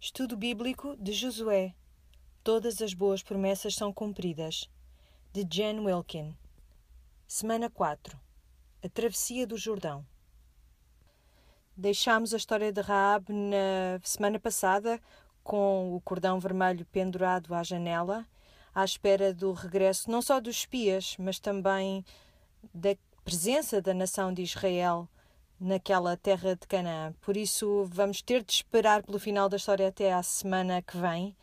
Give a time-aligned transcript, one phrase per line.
[0.00, 1.74] Estudo Bíblico de Josué.
[2.44, 4.70] Todas as boas promessas são cumpridas.
[5.32, 6.38] De Jen Wilkin.
[7.26, 8.16] Semana 4.
[8.84, 10.06] A travessia do Jordão.
[11.76, 15.00] Deixámos a história de Raab na semana passada
[15.42, 18.24] com o cordão vermelho pendurado à janela,
[18.72, 22.04] à espera do regresso não só dos espias, mas também
[22.72, 25.08] da presença da nação de Israel
[25.60, 27.12] naquela terra de Canaã.
[27.20, 31.36] Por isso, vamos ter de esperar pelo final da história até à semana que vem,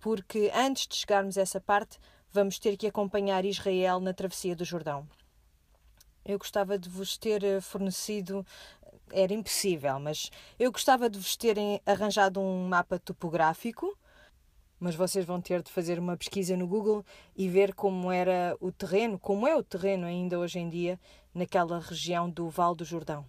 [0.00, 1.98] porque antes de chegarmos a essa parte,
[2.30, 5.06] vamos ter que acompanhar Israel na travessia do Jordão.
[6.24, 8.46] Eu gostava de vos ter eh, fornecido,
[9.12, 13.96] era impossível, mas eu gostava de vos terem arranjado um mapa topográfico
[14.84, 17.02] mas vocês vão ter de fazer uma pesquisa no Google
[17.34, 21.00] e ver como era o terreno, como é o terreno ainda hoje em dia
[21.32, 23.24] naquela região do Val do Jordão.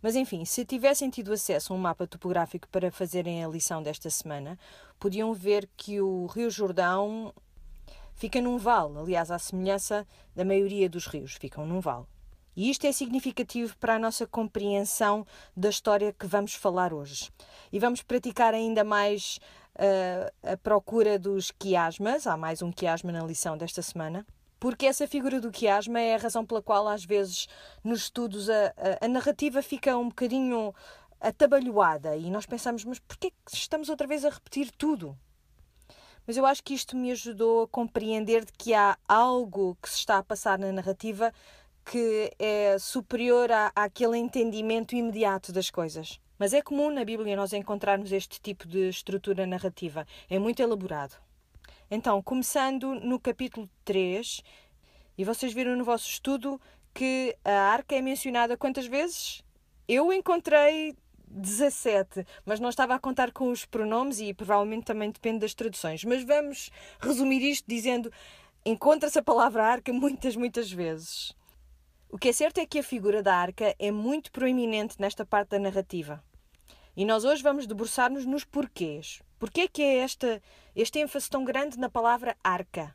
[0.00, 4.08] Mas enfim, se tivessem tido acesso a um mapa topográfico para fazerem a lição desta
[4.10, 4.58] semana,
[4.98, 7.34] podiam ver que o Rio Jordão
[8.14, 12.06] fica num vale, aliás, à semelhança da maioria dos rios, ficam num vale.
[12.56, 15.24] E isto é significativo para a nossa compreensão
[15.56, 17.30] da história que vamos falar hoje.
[17.72, 19.38] E vamos praticar ainda mais
[19.76, 24.26] uh, a procura dos quiasmas, há mais um quiasma na lição desta semana,
[24.60, 27.48] porque essa figura do quiasma é a razão pela qual, às vezes,
[27.82, 30.74] nos estudos, a, a, a narrativa fica um bocadinho
[31.20, 35.16] atabalhoada e nós pensamos, mas porquê que estamos outra vez a repetir tudo?
[36.26, 39.96] Mas eu acho que isto me ajudou a compreender de que há algo que se
[39.96, 41.32] está a passar na narrativa
[41.84, 46.20] que é superior à, àquele entendimento imediato das coisas.
[46.38, 50.06] Mas é comum na Bíblia nós encontrarmos este tipo de estrutura narrativa.
[50.28, 51.14] É muito elaborado.
[51.90, 54.42] Então, começando no capítulo 3,
[55.16, 56.60] e vocês viram no vosso estudo
[56.92, 59.42] que a arca é mencionada quantas vezes?
[59.88, 60.94] Eu encontrei
[61.26, 66.04] 17, mas não estava a contar com os pronomes e provavelmente também depende das traduções.
[66.04, 68.12] Mas vamos resumir isto dizendo:
[68.66, 71.34] encontra-se a palavra arca muitas, muitas vezes.
[72.10, 75.50] O que é certo é que a figura da arca é muito proeminente nesta parte
[75.52, 76.22] da narrativa.
[76.98, 79.22] E nós hoje vamos debruçar-nos nos porquês.
[79.38, 80.42] Porquê que é esta,
[80.74, 82.92] este ênfase tão grande na palavra arca?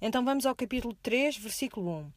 [0.00, 2.12] Então vamos ao capítulo 3, versículo 1.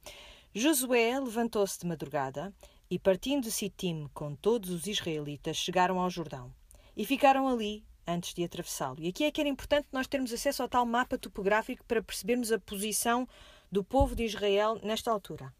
[0.56, 2.52] Josué levantou-se de madrugada
[2.90, 6.52] e, partindo de Sitim com todos os israelitas, chegaram ao Jordão
[6.98, 8.98] e ficaram ali antes de atravessá-lo.
[9.00, 12.52] E aqui é que era importante nós termos acesso ao tal mapa topográfico para percebermos
[12.52, 13.28] a posição
[13.72, 15.54] do povo de Israel nesta altura.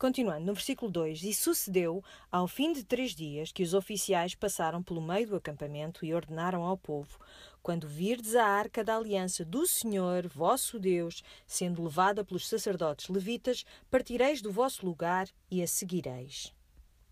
[0.00, 2.02] Continuando, no versículo 2: E sucedeu,
[2.32, 6.62] ao fim de três dias, que os oficiais passaram pelo meio do acampamento e ordenaram
[6.62, 7.18] ao povo:
[7.62, 13.66] Quando virdes a arca da aliança do Senhor, vosso Deus, sendo levada pelos sacerdotes levitas,
[13.90, 16.50] partireis do vosso lugar e a seguireis.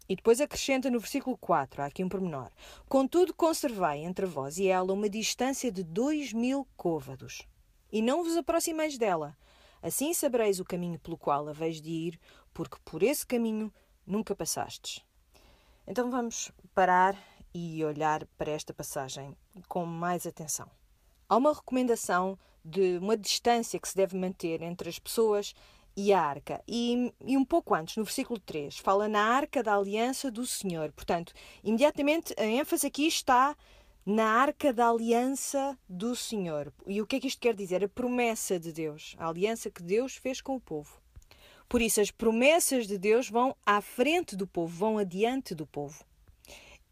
[0.08, 2.50] E depois acrescenta no versículo 4, há aqui um pormenor:
[2.88, 7.46] Contudo, conservai entre vós e ela uma distância de dois mil côvados,
[7.92, 9.36] e não vos aproximeis dela.
[9.82, 12.20] Assim sabereis o caminho pelo qual haveis de ir,
[12.52, 13.72] porque por esse caminho
[14.06, 15.04] nunca passastes.
[15.86, 17.16] Então vamos parar
[17.54, 19.36] e olhar para esta passagem
[19.68, 20.70] com mais atenção.
[21.28, 25.54] Há uma recomendação de uma distância que se deve manter entre as pessoas
[25.96, 26.62] e a arca.
[26.66, 30.92] E, e, um pouco antes, no versículo 3, fala na arca da aliança do Senhor.
[30.92, 31.32] Portanto,
[31.64, 33.56] imediatamente a ênfase aqui está
[34.08, 36.72] na arca da aliança do Senhor.
[36.86, 37.84] E o que é que isto quer dizer?
[37.84, 40.98] A promessa de Deus, a aliança que Deus fez com o povo.
[41.68, 46.02] Por isso, as promessas de Deus vão à frente do povo, vão adiante do povo.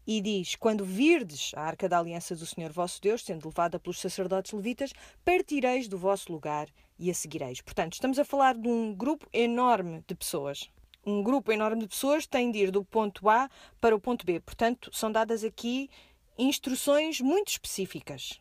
[0.05, 3.99] E diz: Quando virdes a arca da aliança do Senhor vosso Deus, sendo levada pelos
[3.99, 4.93] sacerdotes levitas,
[5.25, 7.61] partireis do vosso lugar e a seguireis.
[7.61, 10.69] Portanto, estamos a falar de um grupo enorme de pessoas.
[11.03, 13.49] Um grupo enorme de pessoas tem de ir do ponto A
[13.81, 14.39] para o ponto B.
[14.39, 15.89] Portanto, são dadas aqui
[16.37, 18.39] instruções muito específicas.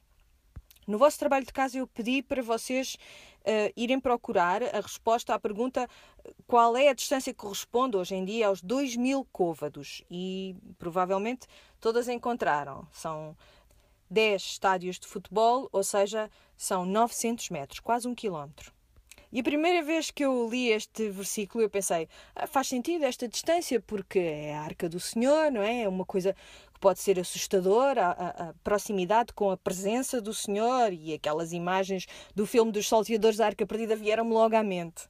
[0.87, 2.97] No vosso trabalho de casa, eu pedi para vocês
[3.41, 5.89] uh, irem procurar a resposta à pergunta
[6.47, 10.03] qual é a distância que corresponde hoje em dia aos 2 mil côvados.
[10.09, 11.49] E provavelmente
[11.81, 12.87] todas encontraram.
[12.93, 13.37] São
[14.09, 18.76] 10 estádios de futebol, ou seja, são 900 metros, quase um quilómetro.
[19.37, 23.29] E a primeira vez que eu li este versículo, eu pensei, ah, faz sentido esta
[23.29, 25.83] distância, porque é a arca do Senhor, não é?
[25.83, 26.35] É uma coisa
[26.73, 32.07] que pode ser assustadora, a, a, proximidade com a presença do Senhor e aquelas imagens
[32.35, 35.07] do filme dos salteadores da arca perdida vieram-me logo à mente.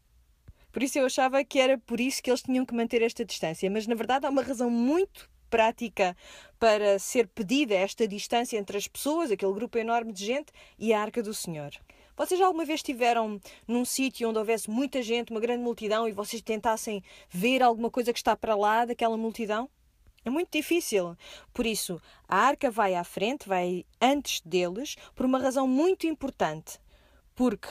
[0.73, 3.71] Por isso eu achava que era por isso que eles tinham que manter esta distância,
[3.71, 6.17] mas na verdade há uma razão muito prática
[6.59, 11.01] para ser pedida esta distância entre as pessoas, aquele grupo enorme de gente, e a
[11.01, 11.71] arca do Senhor.
[12.17, 16.41] Vocês alguma vez estiveram num sítio onde houvesse muita gente, uma grande multidão, e vocês
[16.41, 19.69] tentassem ver alguma coisa que está para lá daquela multidão?
[20.25, 21.15] É muito difícil.
[21.53, 26.81] Por isso, a arca vai à frente, vai antes deles, por uma razão muito importante.
[27.35, 27.69] Porque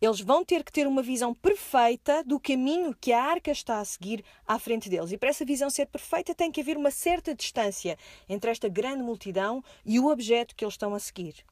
[0.00, 3.84] eles vão ter que ter uma visão perfeita do caminho que a arca está a
[3.84, 5.12] seguir à frente deles.
[5.12, 7.96] E para essa visão ser perfeita, tem que haver uma certa distância
[8.28, 11.44] entre esta grande multidão e o objeto que eles estão a seguir.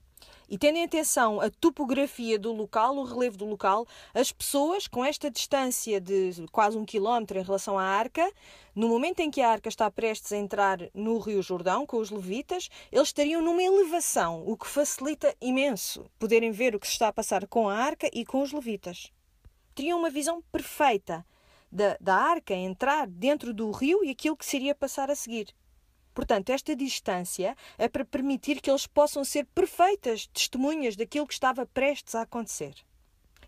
[0.52, 5.02] E tendo em atenção a topografia do local, o relevo do local, as pessoas, com
[5.02, 8.30] esta distância de quase um quilómetro em relação à arca,
[8.76, 12.10] no momento em que a arca está prestes a entrar no Rio Jordão com os
[12.10, 17.08] levitas, eles estariam numa elevação, o que facilita imenso poderem ver o que se está
[17.08, 19.10] a passar com a arca e com os levitas.
[19.74, 21.24] Teriam uma visão perfeita
[21.70, 25.54] da, da arca entrar dentro do rio e aquilo que seria passar a seguir.
[26.14, 31.66] Portanto, esta distância é para permitir que eles possam ser perfeitas testemunhas daquilo que estava
[31.66, 32.74] prestes a acontecer.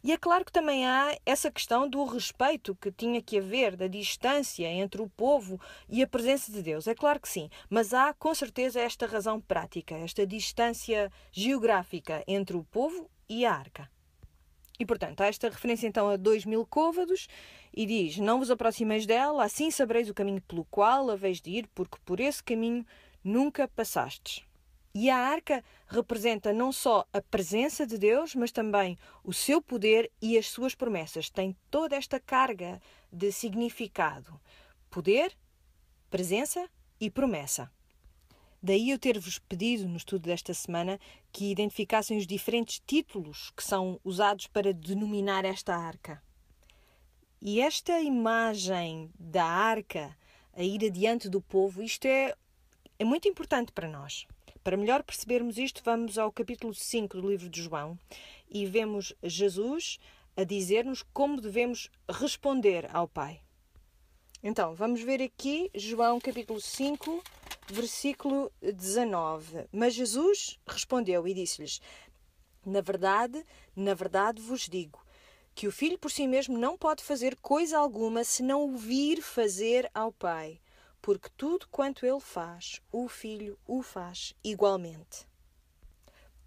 [0.02, 3.86] E é claro que também há essa questão do respeito que tinha que haver, da
[3.86, 5.58] distância entre o povo
[5.88, 6.86] e a presença de Deus.
[6.86, 12.54] É claro que sim, mas há com certeza esta razão prática, esta distância geográfica entre
[12.54, 13.90] o povo e a arca.
[14.78, 17.26] E portanto, há esta referência então a dois mil côvados
[17.76, 21.68] e diz: Não vos aproximeis dela, assim sabereis o caminho pelo qual haveis de ir,
[21.74, 22.86] porque por esse caminho
[23.22, 24.44] nunca passastes.
[24.94, 30.08] E a arca representa não só a presença de Deus, mas também o seu poder
[30.22, 31.28] e as suas promessas.
[31.28, 32.80] Tem toda esta carga
[33.12, 34.40] de significado:
[34.88, 35.36] poder,
[36.08, 37.68] presença e promessa.
[38.62, 40.98] Daí eu ter-vos pedido no estudo desta semana
[41.32, 46.22] que identificassem os diferentes títulos que são usados para denominar esta arca.
[47.46, 50.16] E esta imagem da arca
[50.54, 52.34] a ir adiante do povo, isto é,
[52.98, 54.26] é muito importante para nós.
[54.62, 57.98] Para melhor percebermos isto, vamos ao capítulo 5 do livro de João
[58.48, 59.98] e vemos Jesus
[60.34, 63.42] a dizer-nos como devemos responder ao Pai.
[64.42, 67.22] Então, vamos ver aqui João capítulo 5,
[67.68, 69.66] versículo 19.
[69.70, 71.82] Mas Jesus respondeu e disse-lhes:
[72.64, 73.44] Na verdade,
[73.76, 75.03] na verdade vos digo
[75.54, 79.22] que o filho por si mesmo não pode fazer coisa alguma se não o vir
[79.22, 80.60] fazer ao Pai,
[81.00, 85.26] porque tudo quanto ele faz, o filho o faz igualmente.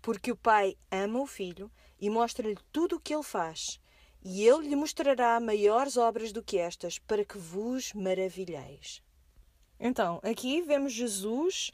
[0.01, 3.79] Porque o Pai ama o filho e mostra-lhe tudo o que ele faz,
[4.23, 9.01] e ele lhe mostrará maiores obras do que estas, para que vos maravilheis.
[9.79, 11.71] Então, aqui vemos Jesus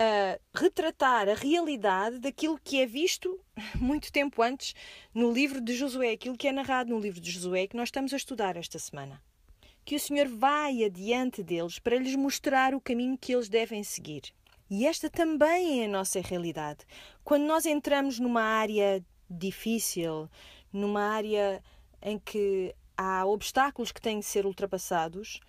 [0.00, 3.38] a retratar a realidade daquilo que é visto
[3.78, 4.74] muito tempo antes
[5.12, 8.14] no livro de Josué, aquilo que é narrado no livro de Josué que nós estamos
[8.14, 9.22] a estudar esta semana.
[9.84, 14.32] Que o Senhor vai adiante deles para lhes mostrar o caminho que eles devem seguir.
[14.70, 16.86] E esta também é a nossa realidade.
[17.22, 20.30] Quando nós entramos numa área difícil,
[20.72, 21.62] numa área
[22.00, 25.40] em que há obstáculos que têm de ser ultrapassados,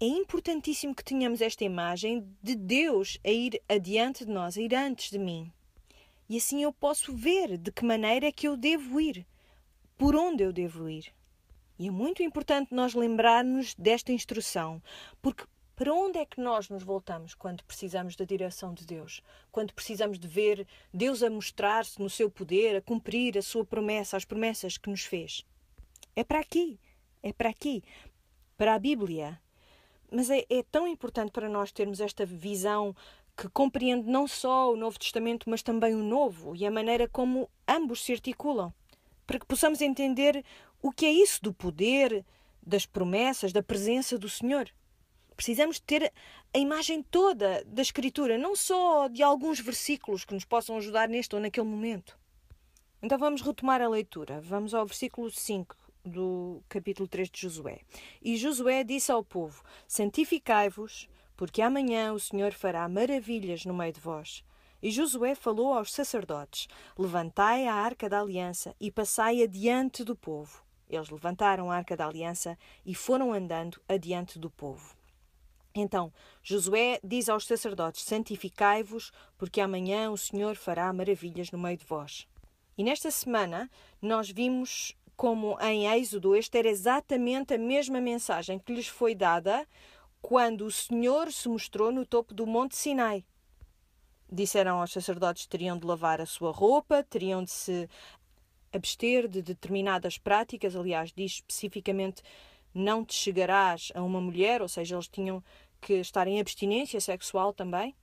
[0.00, 4.74] é importantíssimo que tenhamos esta imagem de Deus a ir adiante de nós, a ir
[4.74, 5.52] antes de mim.
[6.28, 9.26] E assim eu posso ver de que maneira é que eu devo ir,
[9.96, 11.12] por onde eu devo ir.
[11.78, 14.82] E é muito importante nós lembrarmos desta instrução,
[15.20, 15.44] porque
[15.76, 19.20] para onde é que nós nos voltamos quando precisamos da direção de Deus?
[19.50, 24.16] Quando precisamos de ver Deus a mostrar-se no seu poder, a cumprir a sua promessa,
[24.16, 25.44] as promessas que nos fez?
[26.14, 26.78] É para aqui,
[27.22, 27.82] é para aqui,
[28.56, 29.40] para a Bíblia,
[30.14, 32.94] mas é, é tão importante para nós termos esta visão
[33.36, 37.50] que compreende não só o Novo Testamento, mas também o Novo e a maneira como
[37.66, 38.72] ambos se articulam,
[39.26, 40.44] para que possamos entender
[40.80, 42.24] o que é isso do poder,
[42.62, 44.70] das promessas, da presença do Senhor.
[45.36, 46.12] Precisamos ter
[46.54, 51.34] a imagem toda da Escritura, não só de alguns versículos que nos possam ajudar neste
[51.34, 52.16] ou naquele momento.
[53.02, 54.40] Então vamos retomar a leitura.
[54.40, 57.80] Vamos ao versículo 5 do capítulo 3 de Josué.
[58.20, 64.00] E Josué disse ao povo: Santificai-vos, porque amanhã o Senhor fará maravilhas no meio de
[64.00, 64.44] vós.
[64.82, 66.68] E Josué falou aos sacerdotes:
[66.98, 70.62] Levantai a arca da aliança e passai adiante do povo.
[70.88, 74.94] Eles levantaram a arca da aliança e foram andando adiante do povo.
[75.74, 81.86] Então Josué diz aos sacerdotes: Santificai-vos, porque amanhã o Senhor fará maravilhas no meio de
[81.86, 82.28] vós.
[82.76, 83.70] E nesta semana
[84.02, 89.66] nós vimos como em Êxodo, esta era exatamente a mesma mensagem que lhes foi dada
[90.20, 93.24] quando o Senhor se mostrou no topo do Monte Sinai.
[94.30, 97.88] Disseram aos sacerdotes que teriam de lavar a sua roupa, teriam de se
[98.72, 102.22] abster de determinadas práticas, aliás, diz especificamente
[102.74, 105.44] não te chegarás a uma mulher, ou seja, eles tinham
[105.80, 107.94] que estar em abstinência sexual também.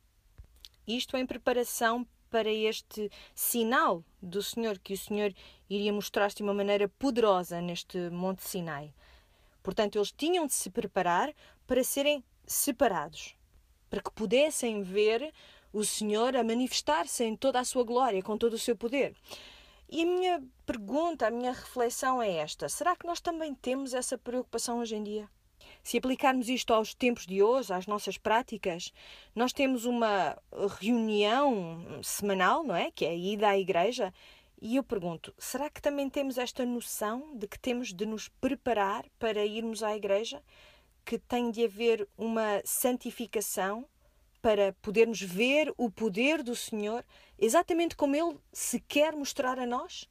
[0.88, 5.32] Isto em preparação para este sinal do Senhor, que o Senhor
[5.70, 8.94] iria mostrar-se de uma maneira poderosa neste Monte Sinai.
[9.62, 11.32] Portanto, eles tinham de se preparar
[11.68, 13.36] para serem separados.
[13.90, 15.34] para que pudessem ver
[15.74, 19.14] o Senhor a manifestar-se em toda a sua glória, com todo o seu poder.
[19.90, 24.18] E a minha pergunta, a minha reflexão é esta: será que nós também temos essa
[24.18, 25.30] preocupação hoje em dia?
[25.84, 28.94] Se aplicarmos isto aos tempos de hoje, às nossas práticas,
[29.36, 30.38] nós temos uma
[30.80, 32.92] reunião semanal, não é?
[32.92, 34.14] Que é a ida à igreja.
[34.62, 39.06] E eu pergunto: será que também temos esta noção de que temos de nos preparar
[39.18, 40.44] para irmos à igreja?
[41.04, 43.88] Que tem de haver uma santificação
[44.40, 47.04] para podermos ver o poder do Senhor
[47.40, 50.08] exatamente como Ele se quer mostrar a nós?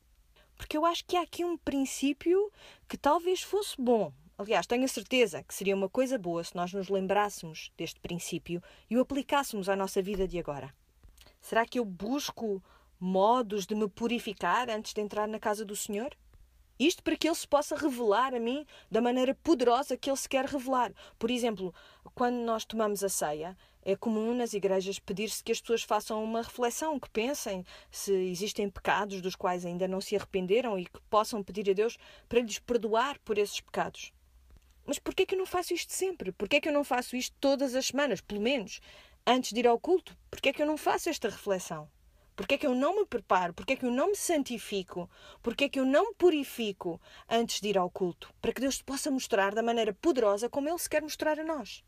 [0.56, 2.52] Porque eu acho que há aqui um princípio
[2.88, 6.72] que talvez fosse bom Aliás, tenho a certeza que seria uma coisa boa se nós
[6.72, 10.74] nos lembrássemos deste princípio e o aplicássemos à nossa vida de agora.
[11.42, 12.64] Será que eu busco
[12.98, 16.16] modos de me purificar antes de entrar na casa do Senhor?
[16.78, 20.26] Isto para que Ele se possa revelar a mim da maneira poderosa que Ele se
[20.26, 20.90] quer revelar.
[21.18, 21.74] Por exemplo,
[22.14, 26.40] quando nós tomamos a ceia, é comum nas igrejas pedir-se que as pessoas façam uma
[26.40, 31.42] reflexão, que pensem se existem pecados dos quais ainda não se arrependeram e que possam
[31.42, 34.14] pedir a Deus para lhes perdoar por esses pecados.
[34.90, 36.32] Mas porquê que eu não faço isto sempre?
[36.32, 38.80] Porquê que eu não faço isto todas as semanas, pelo menos,
[39.24, 40.18] antes de ir ao culto?
[40.28, 41.88] Porquê que eu não faço esta reflexão?
[42.34, 43.54] Porquê que eu não me preparo?
[43.54, 45.08] Porquê que eu não me santifico?
[45.44, 48.34] Porquê que eu não me purifico antes de ir ao culto?
[48.42, 51.44] Para que Deus te possa mostrar da maneira poderosa como Ele se quer mostrar a
[51.44, 51.84] nós.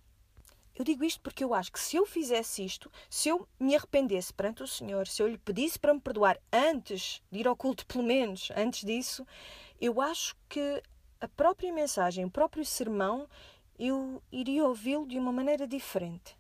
[0.73, 4.33] Eu digo isto porque eu acho que se eu fizesse isto, se eu me arrependesse
[4.33, 7.85] perante o Senhor, se eu lhe pedisse para me perdoar antes de ir ao culto,
[7.85, 9.27] pelo menos antes disso,
[9.81, 10.81] eu acho que
[11.23, 13.29] a própria mensagem, o próprio sermão,
[13.79, 16.37] eu iria ouvi-lo de uma maneira diferente.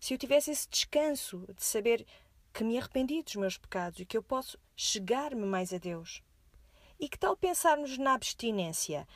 [0.00, 2.04] Se eu tivesse esse descanso de saber
[2.52, 6.20] que me arrependi dos meus pecados e que eu posso chegar-me mais a Deus.
[6.98, 9.06] E que tal pensarmos na abstinência?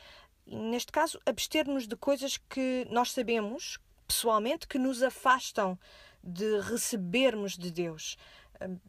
[0.45, 3.77] Neste caso, abster-nos de coisas que nós sabemos,
[4.07, 5.77] pessoalmente, que nos afastam
[6.23, 8.17] de recebermos de Deus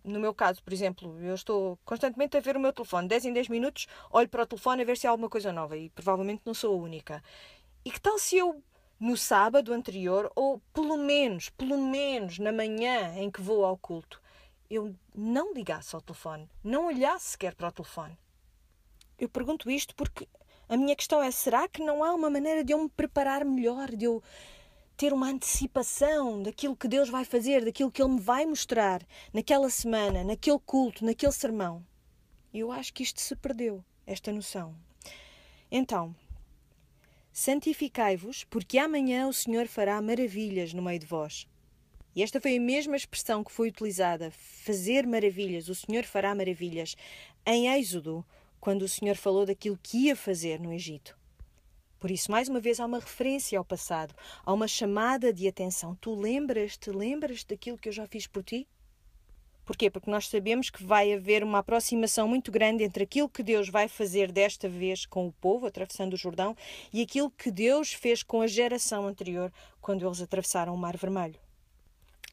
[0.04, 3.32] no meu caso, por exemplo, eu estou constantemente a ver o meu telefone, 10 em
[3.32, 6.42] 10 minutos, olho para o telefone a ver se há alguma coisa nova e provavelmente
[6.44, 7.22] não sou a única.
[7.84, 8.62] E que tal se eu,
[8.98, 14.20] no sábado anterior, ou pelo menos, pelo menos na manhã em que vou ao culto,
[14.70, 18.18] eu não ligasse ao telefone, não olhasse sequer para o telefone?
[19.18, 20.28] Eu pergunto isto porque
[20.68, 23.90] a minha questão é: será que não há uma maneira de eu me preparar melhor,
[23.94, 24.22] de eu
[24.98, 29.00] ter uma antecipação daquilo que Deus vai fazer, daquilo que Ele me vai mostrar
[29.32, 31.86] naquela semana, naquele culto, naquele sermão.
[32.52, 34.74] Eu acho que isto se perdeu, esta noção.
[35.70, 36.16] Então,
[37.32, 41.46] santificai-vos, porque amanhã o Senhor fará maravilhas no meio de vós.
[42.12, 46.96] E esta foi a mesma expressão que foi utilizada, fazer maravilhas, o Senhor fará maravilhas,
[47.46, 48.26] em Êxodo,
[48.58, 51.16] quando o Senhor falou daquilo que ia fazer no Egito.
[51.98, 54.14] Por isso, mais uma vez, há uma referência ao passado,
[54.44, 55.96] há uma chamada de atenção.
[56.00, 58.68] Tu lembras-te, lembras daquilo que eu já fiz por ti?
[59.64, 59.90] Porquê?
[59.90, 63.86] Porque nós sabemos que vai haver uma aproximação muito grande entre aquilo que Deus vai
[63.86, 66.56] fazer desta vez com o povo, atravessando o Jordão,
[66.90, 71.38] e aquilo que Deus fez com a geração anterior, quando eles atravessaram o Mar Vermelho.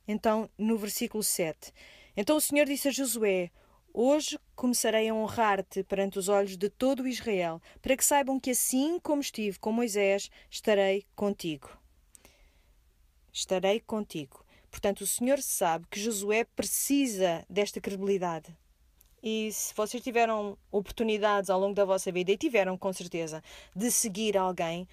[0.07, 1.73] Então, no versículo 7.
[2.15, 3.51] Então o Senhor disse a Josué:
[3.97, 8.99] Hoje começarei a honrar-te perante os olhos de todo Israel, para que saibam que assim
[8.99, 11.69] como estive com Moisés, estarei contigo.
[13.31, 14.43] Estarei contigo.
[14.69, 18.53] Portanto, o Senhor sabe que Josué precisa desta credibilidade.
[19.23, 23.41] E se vocês tiveram oportunidades ao longo da vossa vida, e tiveram com certeza,
[23.73, 24.85] de seguir alguém,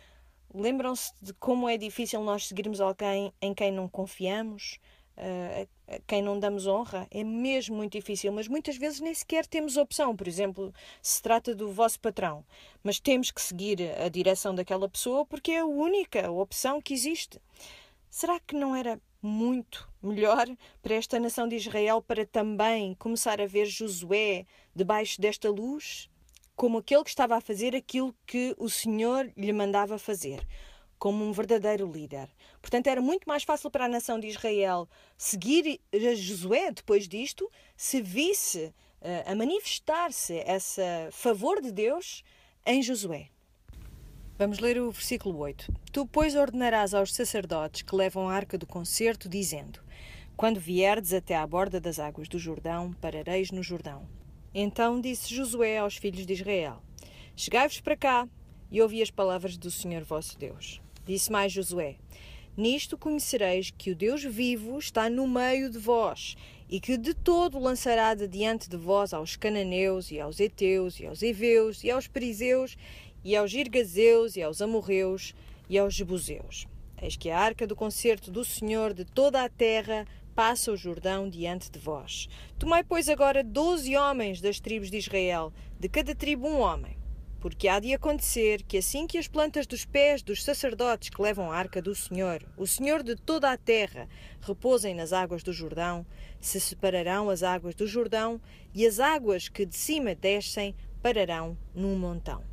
[0.54, 4.78] lembram-se de como é difícil nós seguirmos alguém em quem não confiamos,
[5.16, 5.68] uh,
[6.06, 10.16] quem não damos honra, é mesmo muito difícil, mas muitas vezes nem sequer temos opção.
[10.16, 12.44] Por exemplo, se trata do vosso patrão,
[12.82, 17.40] mas temos que seguir a direção daquela pessoa porque é a única opção que existe.
[18.11, 20.46] Será que não era muito melhor
[20.82, 26.11] para esta nação de Israel para também começar a ver Josué debaixo desta luz?
[26.54, 30.46] Como aquele que estava a fazer aquilo que o Senhor lhe mandava fazer
[31.02, 32.28] como um verdadeiro líder.
[32.61, 38.00] Portanto, era muito mais fácil para a nação de Israel seguir Josué depois disto, se
[38.00, 40.80] visse uh, a manifestar-se esse
[41.11, 42.23] favor de Deus
[42.64, 43.30] em Josué.
[44.38, 45.73] Vamos ler o versículo 8.
[45.90, 49.80] Tu, pois, ordenarás aos sacerdotes que levam a arca do concerto, dizendo:
[50.37, 54.09] Quando vierdes até à borda das águas do Jordão, parareis no Jordão.
[54.54, 56.80] Então disse Josué aos filhos de Israel:
[57.35, 58.28] Chegai-vos para cá
[58.71, 60.80] e ouvi as palavras do Senhor vosso Deus.
[61.04, 61.97] Disse mais Josué:
[62.56, 66.37] Nisto conhecereis que o Deus vivo está no meio de vós,
[66.68, 71.06] e que de todo lançará de diante de vós aos cananeus, e aos heteus, e
[71.06, 72.76] aos heveus, e aos perizeus,
[73.25, 75.35] e aos girgazeus, e aos amorreus,
[75.68, 76.66] e aos jebuseus.
[77.00, 81.28] eis que a arca do concerto do Senhor de toda a terra passa o Jordão
[81.28, 82.28] diante de vós.
[82.59, 87.01] Tomai, pois, agora doze homens das tribos de Israel, de cada tribo um homem.
[87.42, 91.50] Porque há de acontecer que, assim que as plantas dos pés dos sacerdotes que levam
[91.50, 94.08] a arca do Senhor, o Senhor de toda a terra,
[94.40, 96.06] repousem nas águas do Jordão,
[96.40, 98.40] se separarão as águas do Jordão,
[98.72, 100.72] e as águas que de cima descem
[101.02, 102.44] pararão num montão.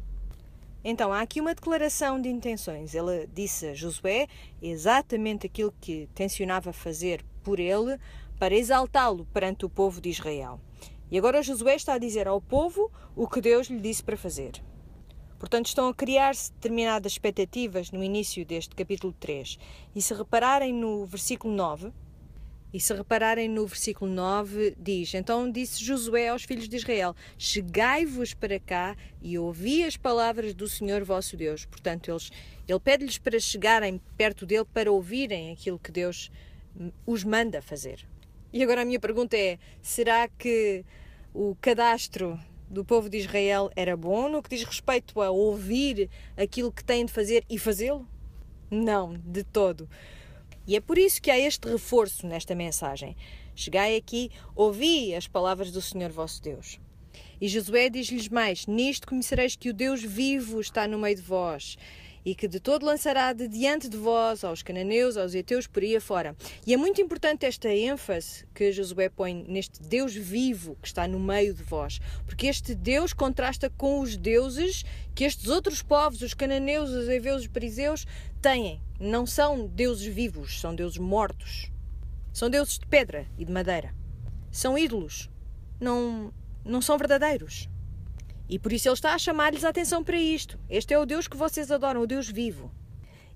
[0.84, 2.96] Então há aqui uma declaração de intenções.
[2.96, 4.27] Ele disse a Josué
[4.60, 7.96] exatamente aquilo que tencionava fazer por ele
[8.39, 10.60] para exaltá-lo perante o povo de Israel.
[11.12, 14.67] E agora Josué está a dizer ao povo o que Deus lhe disse para fazer.
[15.39, 19.58] Portanto, estão a criar-se determinadas expectativas no início deste capítulo 3.
[19.96, 21.93] E se repararem no versículo 9,
[22.72, 28.34] e se repararem no versículo 9, diz: Então disse Josué aos filhos de Israel: Chegai-vos
[28.34, 31.65] para cá e ouvi as palavras do Senhor vosso Deus.
[31.65, 32.29] Portanto, eles,
[32.67, 36.29] ele pede-lhes para chegarem perto dele para ouvirem aquilo que Deus
[37.08, 38.05] os manda fazer.
[38.51, 40.86] E agora a minha pergunta é: será que
[41.34, 42.38] o cadastro
[42.70, 47.06] do povo de Israel era bom no que diz respeito a ouvir aquilo que têm
[47.06, 48.08] de fazer e fazê-lo?
[48.70, 49.90] Não, de todo.
[50.68, 53.18] E é por isso que há este reforço nesta mensagem.
[53.56, 56.80] Chegai aqui, ouvi as palavras do Senhor vosso Deus.
[57.42, 61.76] E Josué diz-lhes mais: Nisto conhecereis que o Deus vivo está no meio de vós
[62.26, 65.96] e que de todo lançará de diante de vós aos cananeus, aos heteus, por aí
[65.96, 66.36] afora.
[66.66, 71.20] E é muito importante esta ênfase que Josué põe neste Deus vivo que está no
[71.20, 74.84] meio de vós, porque este Deus contrasta com os deuses
[75.16, 78.06] que estes outros povos, os cananeus, os heveus, os perizeus,
[78.42, 78.82] têm.
[79.00, 81.72] Não são deuses vivos, são deuses mortos.
[82.34, 83.94] São deuses de pedra e de madeira.
[84.52, 85.30] São ídolos.
[85.80, 86.34] Não,
[86.64, 87.70] não são verdadeiros.
[88.50, 90.60] E por isso ele está a chamar-lhes a atenção para isto.
[90.68, 92.72] Este é o Deus que vocês adoram, o Deus vivo.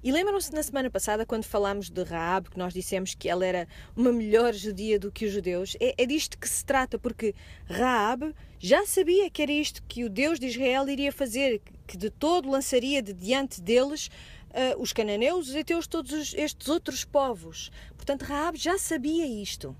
[0.03, 3.67] E lembram-se na semana passada, quando falámos de Raab, que nós dissemos que ela era
[3.95, 5.77] uma melhor judia do que os judeus?
[5.79, 7.33] É, é disto que se trata, porque
[7.65, 12.09] Raab já sabia que era isto que o Deus de Israel iria fazer, que de
[12.09, 14.07] todo lançaria de diante deles
[14.49, 17.71] uh, os cananeus, os heteus, todos os, estes outros povos.
[17.95, 19.73] Portanto, Raab já sabia isto.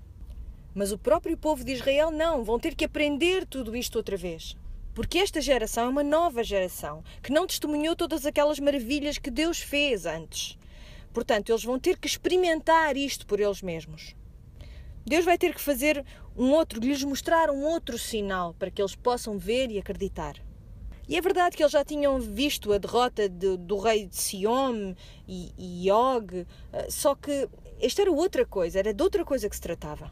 [0.74, 4.56] Mas o próprio povo de Israel não, vão ter que aprender tudo isto outra vez.
[4.94, 9.58] Porque esta geração é uma nova geração que não testemunhou todas aquelas maravilhas que Deus
[9.58, 10.56] fez antes.
[11.12, 14.14] Portanto, eles vão ter que experimentar isto por eles mesmos.
[15.04, 16.04] Deus vai ter que fazer
[16.36, 20.36] um outro, lhes mostrar um outro sinal para que eles possam ver e acreditar.
[21.08, 24.94] E é verdade que eles já tinham visto a derrota de, do rei de Sion
[25.28, 27.48] e, e Og, eh, só que
[27.80, 30.10] esta era outra coisa, era de outra coisa que se tratava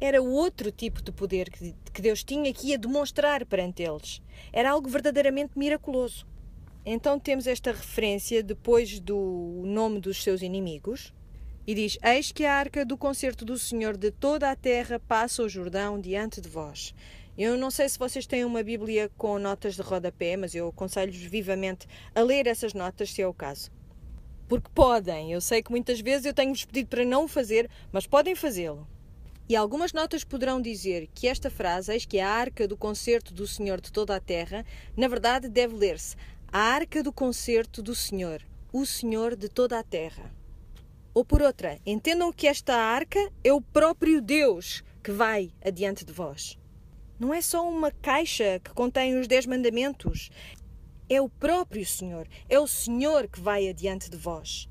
[0.00, 4.22] era outro tipo de poder que Deus tinha que ia demonstrar perante eles.
[4.52, 6.26] Era algo verdadeiramente miraculoso.
[6.84, 11.12] Então temos esta referência depois do nome dos seus inimigos.
[11.66, 15.42] E diz: Eis que a arca do concerto do Senhor de toda a terra passa
[15.42, 16.94] o Jordão diante de vós.
[17.36, 21.20] Eu não sei se vocês têm uma Bíblia com notas de rodapé, mas eu aconselho-vos
[21.20, 23.70] vivamente a ler essas notas, se é o caso.
[24.48, 28.34] Porque podem, eu sei que muitas vezes eu tenho-vos pedido para não fazer, mas podem
[28.34, 28.88] fazê-lo.
[29.48, 33.32] E algumas notas poderão dizer que esta frase, eis que é a arca do concerto
[33.32, 34.62] do Senhor de toda a terra,
[34.94, 36.16] na verdade deve ler-se
[36.52, 40.30] a arca do concerto do Senhor, o Senhor de toda a terra.
[41.14, 46.12] Ou por outra, entendam que esta arca é o próprio Deus que vai adiante de
[46.12, 46.58] vós.
[47.18, 50.30] Não é só uma caixa que contém os Dez Mandamentos.
[51.08, 52.28] É o próprio Senhor.
[52.50, 54.68] É o Senhor que vai adiante de vós.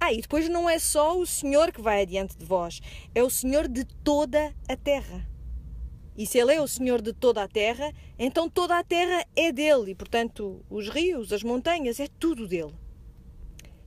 [0.00, 2.80] Ah, e depois não é só o Senhor que vai adiante de vós,
[3.14, 5.26] é o Senhor de toda a terra.
[6.16, 9.52] E se Ele é o Senhor de toda a terra, então toda a terra é
[9.52, 12.74] dele, e portanto os rios, as montanhas, é tudo dele.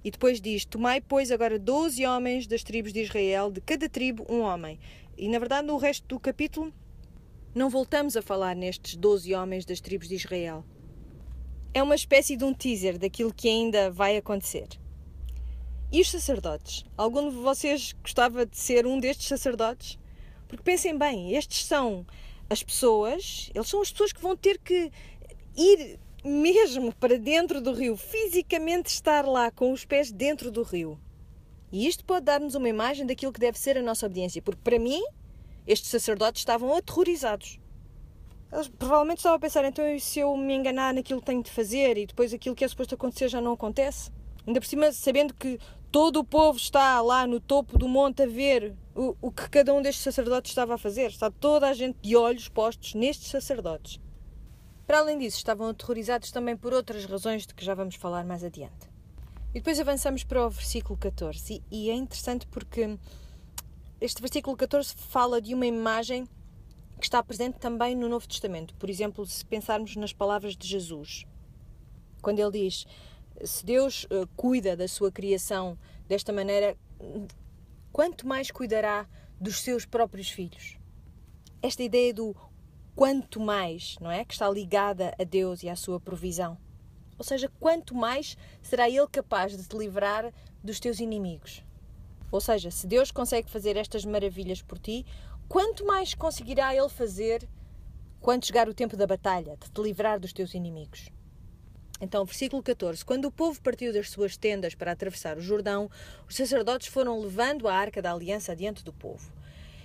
[0.04, 4.26] E depois diz: Tomai, pois, agora doze homens das tribos de Israel, de cada tribo
[4.30, 4.80] um homem.
[5.18, 6.74] E na verdade, no resto do capítulo,
[7.54, 10.64] não voltamos a falar nestes doze homens das tribos de Israel.
[11.74, 14.68] É uma espécie de um teaser daquilo que ainda vai acontecer.
[15.92, 16.86] E os sacerdotes?
[16.96, 19.98] Algum de vocês gostava de ser um destes sacerdotes?
[20.48, 22.06] Porque pensem bem, estes são
[22.48, 24.92] as pessoas, eles são as pessoas que vão ter que
[25.58, 31.00] ir mesmo para dentro do rio, fisicamente estar lá com os pés dentro do rio.
[31.72, 34.78] E isto pode dar-nos uma imagem daquilo que deve ser a nossa obediência, porque para
[34.78, 35.02] mim,
[35.66, 37.60] estes sacerdotes estavam aterrorizados.
[38.52, 41.98] Eles provavelmente estavam a pensar, então se eu me enganar naquilo que tenho de fazer
[41.98, 44.12] e depois aquilo que é suposto acontecer já não acontece?
[44.48, 45.60] Ainda por cima, sabendo que
[45.92, 49.74] todo o povo está lá no topo do monte a ver o, o que cada
[49.74, 51.08] um destes sacerdotes estava a fazer.
[51.08, 54.00] Está toda a gente de olhos postos nestes sacerdotes.
[54.86, 58.44] Para além disso, estavam aterrorizados também por outras razões de que já vamos falar mais
[58.44, 58.90] adiante.
[59.52, 61.64] E depois avançamos para o versículo 14.
[61.72, 62.98] E, e é interessante porque
[64.02, 66.26] este versículo 14 fala de uma imagem
[67.00, 68.76] que está presente também no Novo Testamento.
[68.76, 71.26] Por exemplo, se pensarmos nas palavras de Jesus,
[72.22, 72.86] quando ele diz:
[73.44, 76.78] Se Deus uh, cuida da sua criação desta maneira,
[77.92, 79.08] quanto mais cuidará
[79.40, 80.78] dos seus próprios filhos?
[81.62, 82.36] Esta ideia do
[82.96, 84.26] quanto mais, não é?
[84.26, 86.58] Que está ligada a Deus e à sua provisão.
[87.18, 91.64] Ou seja, quanto mais será Ele capaz de te livrar dos teus inimigos.
[92.32, 95.06] Ou seja, se Deus consegue fazer estas maravilhas por ti,
[95.48, 97.48] quanto mais conseguirá Ele fazer
[98.20, 101.10] quando chegar o tempo da batalha, de te livrar dos teus inimigos.
[102.02, 105.90] Então, versículo 14: Quando o povo partiu das suas tendas para atravessar o Jordão,
[106.28, 109.32] os sacerdotes foram levando a arca da aliança diante do povo.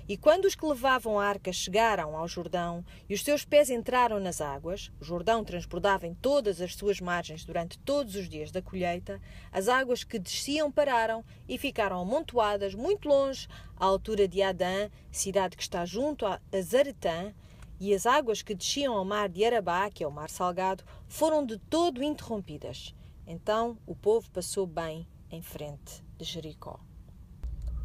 [0.06, 4.20] E quando os que levavam a arca chegaram ao Jordão e os seus pés entraram
[4.20, 8.60] nas águas, o Jordão transbordava em todas as suas margens durante todos os dias da
[8.60, 9.18] colheita,
[9.50, 13.48] as águas que desciam pararam e ficaram amontoadas muito longe,
[13.78, 17.32] à altura de Adã, cidade que está junto a Zaretã,
[17.78, 21.44] e as águas que desciam ao mar de Arabá, que é o mar salgado, foram
[21.44, 22.94] de todo interrompidas.
[23.26, 26.78] Então o povo passou bem em frente de Jericó.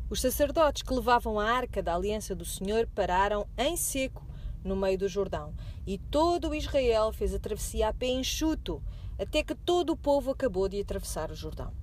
[0.09, 4.25] Os sacerdotes que levavam a arca da aliança do Senhor pararam em seco
[4.63, 5.53] no meio do Jordão,
[5.85, 8.83] e todo o Israel fez a travessia a pé enxuto,
[9.17, 11.73] até que todo o povo acabou de atravessar o Jordão.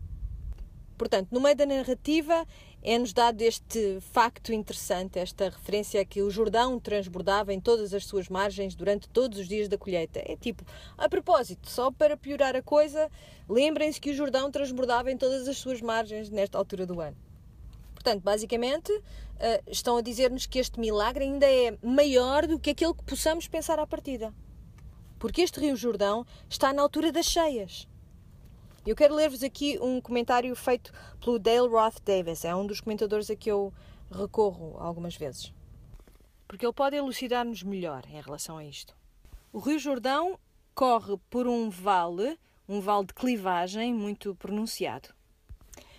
[0.97, 2.47] Portanto, no meio da narrativa
[2.87, 8.07] é-nos dado este facto interessante, esta referência a que o Jordão transbordava em todas as
[8.07, 10.23] suas margens durante todos os dias da colheita.
[10.25, 10.65] É tipo,
[10.97, 13.11] a propósito, só para piorar a coisa,
[13.49, 17.17] lembrem-se que o Jordão transbordava em todas as suas margens nesta altura do ano.
[17.93, 19.03] Portanto, basicamente, uh,
[19.67, 23.81] estão a dizer-nos que este milagre ainda é maior do que aquele que possamos pensar
[23.81, 24.33] à partida.
[25.19, 27.89] Porque este Rio Jordão está na altura das cheias.
[28.87, 33.29] Eu quero ler-vos aqui um comentário feito pelo Dale Roth Davis, é um dos comentadores
[33.29, 33.75] a que eu
[34.09, 35.53] recorro algumas vezes.
[36.47, 38.97] Porque ele pode elucidar-nos melhor em relação a isto.
[39.53, 40.39] O Rio Jordão
[40.73, 45.09] corre por um vale, um vale de clivagem muito pronunciado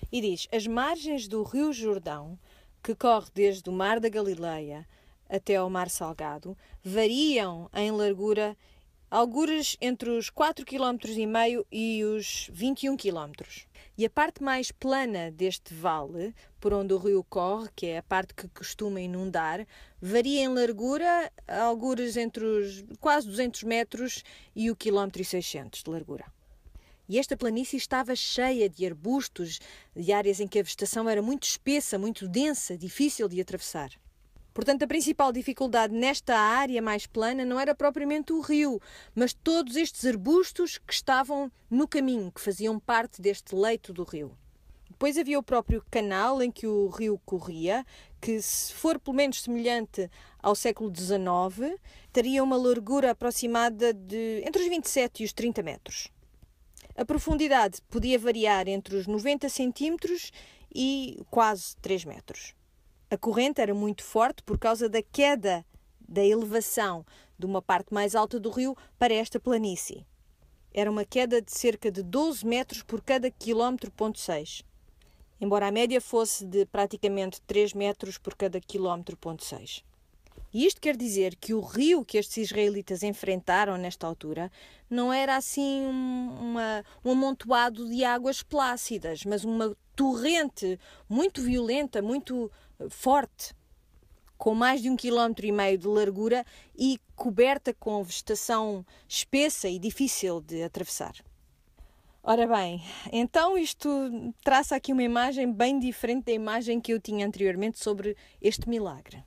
[0.10, 2.40] e diz: As margens do Rio Jordão,
[2.82, 4.88] que corre desde o Mar da Galileia
[5.28, 8.56] até ao Mar Salgado, variam em largura
[9.10, 13.32] algures entre os 4,5 km e os 21 km.
[13.98, 18.04] E a parte mais plana deste vale, por onde o rio corre, que é a
[18.04, 19.66] parte que costuma inundar,
[20.02, 24.24] varia em largura, algures entre os quase 200 metros
[24.56, 26.26] e o quilómetro e 600 de largura.
[27.10, 29.60] E esta planície estava cheia de arbustos,
[29.96, 33.90] de áreas em que a vegetação era muito espessa, muito densa, difícil de atravessar.
[34.58, 38.82] Portanto, a principal dificuldade nesta área mais plana não era propriamente o rio,
[39.14, 44.36] mas todos estes arbustos que estavam no caminho, que faziam parte deste leito do rio.
[44.90, 47.86] Depois havia o próprio canal em que o rio corria,
[48.20, 50.10] que, se for pelo menos semelhante
[50.42, 51.80] ao século XIX,
[52.12, 56.08] teria uma largura aproximada de entre os 27 e os 30 metros.
[56.96, 60.32] A profundidade podia variar entre os 90 centímetros
[60.74, 62.57] e quase 3 metros.
[63.10, 65.66] A corrente era muito forte por causa da queda
[66.08, 67.06] da elevação
[67.40, 70.06] de uma parte mais alta do rio para esta planície.
[70.74, 74.62] Era uma queda de cerca de 12 metros por cada quilómetro ponto 6,
[75.40, 79.86] embora a média fosse de praticamente 3 metros por cada quilómetro ponto 6.
[80.54, 84.52] E isto quer dizer que o rio que estes israelitas enfrentaram nesta altura
[84.90, 92.52] não era assim uma, um amontoado de águas plácidas, mas uma torrente muito violenta, muito
[92.90, 93.54] forte,
[94.38, 96.46] com mais de um quilómetro e meio de largura
[96.78, 101.16] e coberta com vegetação espessa e difícil de atravessar.
[102.22, 103.90] Ora bem, então isto
[104.44, 109.24] traça aqui uma imagem bem diferente da imagem que eu tinha anteriormente sobre este milagre.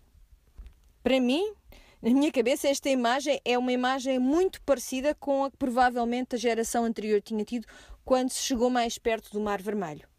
[1.03, 1.55] Para mim,
[2.03, 6.39] na minha cabeça, esta imagem é uma imagem muito parecida com a que provavelmente a
[6.39, 7.67] geração anterior tinha tido
[8.05, 10.10] quando se chegou mais perto do Mar Vermelho.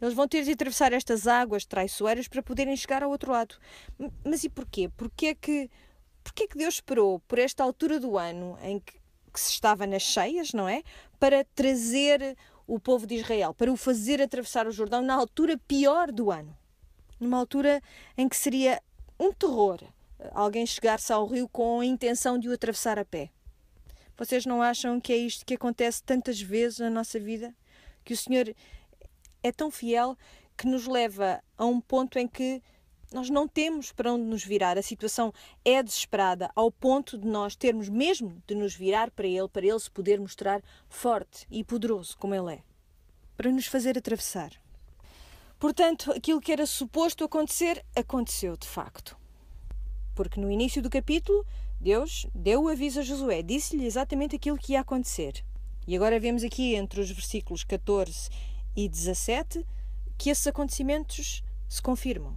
[0.00, 3.56] Eles vão ter de atravessar estas águas traiçoeiras para poderem chegar ao outro lado.
[4.24, 4.88] Mas e porquê?
[4.90, 5.70] Porquê que,
[6.22, 8.94] porquê que Deus esperou por esta altura do ano em que,
[9.32, 10.82] que se estava nas cheias, não é?
[11.18, 16.12] Para trazer o povo de Israel, para o fazer atravessar o Jordão na altura pior
[16.12, 16.56] do ano.
[17.18, 17.80] Numa altura
[18.18, 18.82] em que seria
[19.18, 19.80] um terror
[20.32, 23.30] alguém chegar-se ao rio com a intenção de o atravessar a pé.
[24.16, 27.54] Vocês não acham que é isto que acontece tantas vezes na nossa vida?
[28.04, 28.54] Que o Senhor
[29.46, 30.16] é tão fiel
[30.56, 32.62] que nos leva a um ponto em que
[33.12, 34.76] nós não temos para onde nos virar.
[34.76, 35.32] A situação
[35.64, 39.78] é desesperada, ao ponto de nós termos mesmo de nos virar para Ele, para Ele
[39.78, 42.62] se poder mostrar forte e poderoso como Ele é.
[43.36, 44.50] para nos fazer atravessar.
[45.58, 49.16] Portanto, aquilo que era suposto acontecer, aconteceu de facto.
[50.14, 51.46] Porque no início do capítulo,
[51.80, 55.44] Deus deu o aviso a Josué, disse-lhe exatamente aquilo que ia acontecer.
[55.86, 58.30] E agora vemos aqui entre os versículos 14
[58.76, 59.66] e 17
[60.18, 62.36] que esses acontecimentos se confirmam.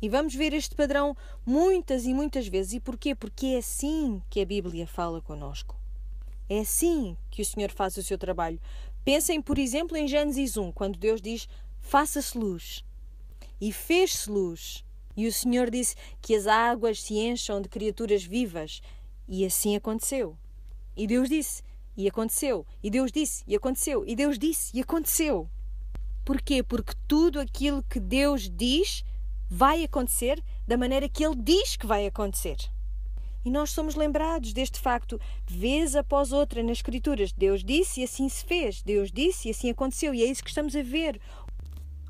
[0.00, 2.74] E vamos ver este padrão muitas e muitas vezes.
[2.74, 3.14] E porquê?
[3.14, 5.76] Porque é assim que a Bíblia fala conosco.
[6.48, 8.60] É assim que o Senhor faz o seu trabalho.
[9.04, 11.48] Pensem, por exemplo, em Gênesis 1, quando Deus diz:
[11.80, 12.84] faça-se luz.
[13.60, 14.84] E fez-se luz.
[15.16, 18.82] E o Senhor disse que as águas se encham de criaturas vivas.
[19.26, 20.36] E assim aconteceu.
[20.96, 21.62] E Deus disse,
[21.96, 22.66] e aconteceu.
[22.82, 24.04] E Deus disse, e aconteceu.
[24.06, 25.48] E Deus disse, e aconteceu.
[26.24, 26.62] Porquê?
[26.62, 29.04] Porque tudo aquilo que Deus diz
[29.50, 32.56] vai acontecer da maneira que Ele diz que vai acontecer.
[33.44, 37.30] E nós somos lembrados deste facto vez após outra nas Escrituras.
[37.30, 38.82] Deus disse e assim se fez.
[38.82, 40.14] Deus disse e assim aconteceu.
[40.14, 41.20] E é isso que estamos a ver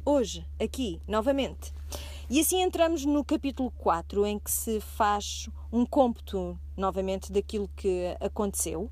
[0.05, 1.73] hoje, aqui, novamente.
[2.31, 8.17] E assim entramos no capítulo 4, em que se faz um cômputo novamente daquilo que
[8.21, 8.89] aconteceu.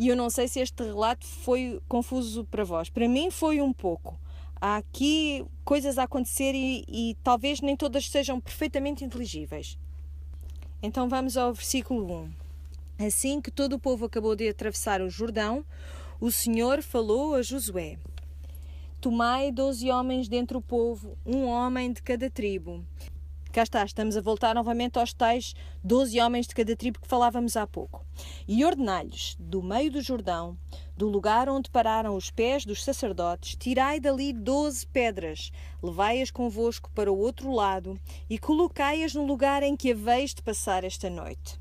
[0.00, 2.88] E eu não sei se este relato foi confuso para vós.
[2.88, 4.18] Para mim foi um pouco.
[4.58, 9.78] Há aqui coisas a acontecer e, e talvez nem todas sejam perfeitamente inteligíveis.
[10.82, 12.30] Então vamos ao versículo
[12.98, 13.06] 1.
[13.06, 15.62] Assim que todo o povo acabou de atravessar o Jordão,
[16.18, 17.98] o Senhor falou a Josué:
[19.02, 22.82] Tomai doze homens dentre o povo, um homem de cada tribo.
[23.52, 27.56] Cá está, estamos a voltar novamente aos tais doze homens de cada tribo que falávamos
[27.56, 28.06] há pouco.
[28.46, 30.56] E ordenai-lhes, do meio do Jordão,
[30.96, 35.50] do lugar onde pararam os pés dos sacerdotes, tirai dali doze pedras,
[35.82, 40.84] levai-as convosco para o outro lado e colocai-as no lugar em que haveis de passar
[40.84, 41.58] esta noite.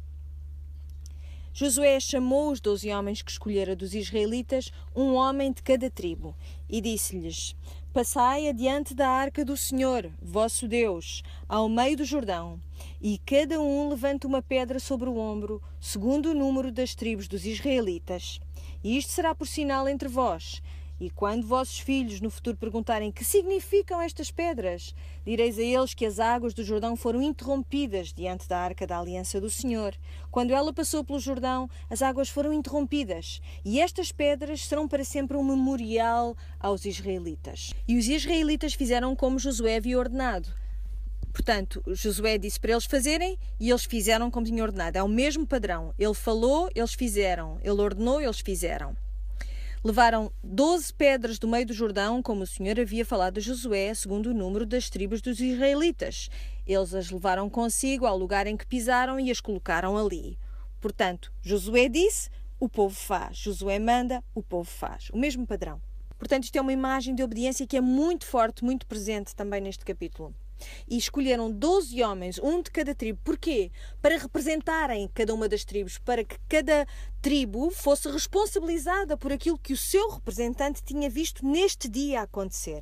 [1.51, 6.35] Josué chamou os doze homens que escolhera dos israelitas, um homem de cada tribo,
[6.69, 7.55] e disse-lhes:
[7.91, 12.59] Passai adiante da arca do Senhor, vosso Deus, ao meio do Jordão,
[13.01, 17.47] e cada um levante uma pedra sobre o ombro, segundo o número das tribos dos
[17.47, 18.39] israelitas.
[18.83, 20.61] E isto será por sinal entre vós,
[20.99, 24.93] e quando vossos filhos no futuro perguntarem que significam estas pedras,
[25.25, 29.39] direis a eles que as águas do Jordão foram interrompidas diante da arca da aliança
[29.39, 29.95] do Senhor.
[30.29, 35.37] Quando ela passou pelo Jordão, as águas foram interrompidas, e estas pedras serão para sempre
[35.37, 37.73] um memorial aos israelitas.
[37.87, 40.49] E os israelitas fizeram como Josué havia ordenado.
[41.31, 44.97] Portanto, Josué disse para eles fazerem e eles fizeram como tinha ordenado.
[44.97, 45.93] É o mesmo padrão.
[45.97, 47.57] Ele falou, eles fizeram.
[47.61, 48.97] Ele ordenou, eles fizeram.
[49.81, 54.27] Levaram doze pedras do meio do Jordão, como o Senhor havia falado a Josué, segundo
[54.27, 56.29] o número das tribos dos israelitas.
[56.67, 60.37] Eles as levaram consigo ao lugar em que pisaram e as colocaram ali.
[60.81, 63.37] Portanto, Josué disse, o povo faz.
[63.37, 65.09] Josué manda, o povo faz.
[65.13, 65.81] O mesmo padrão.
[66.17, 69.85] Portanto, isto é uma imagem de obediência que é muito forte, muito presente também neste
[69.85, 70.35] capítulo
[70.87, 73.19] e escolheram 12 homens, um de cada tribo.
[73.23, 73.71] Porquê?
[74.01, 76.87] Para representarem cada uma das tribos, para que cada
[77.21, 82.81] tribo fosse responsabilizada por aquilo que o seu representante tinha visto neste dia acontecer.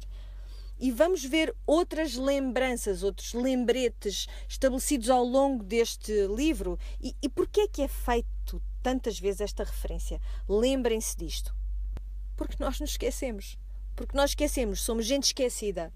[0.79, 6.77] E vamos ver outras lembranças, outros lembretes estabelecidos ao longo deste livro.
[7.01, 10.21] E, e porquê é que é feito tantas vezes esta referência?
[10.47, 11.55] Lembrem-se disto.
[12.35, 13.57] Porque nós nos esquecemos.
[13.95, 15.91] Porque nós esquecemos, somos gente esquecida.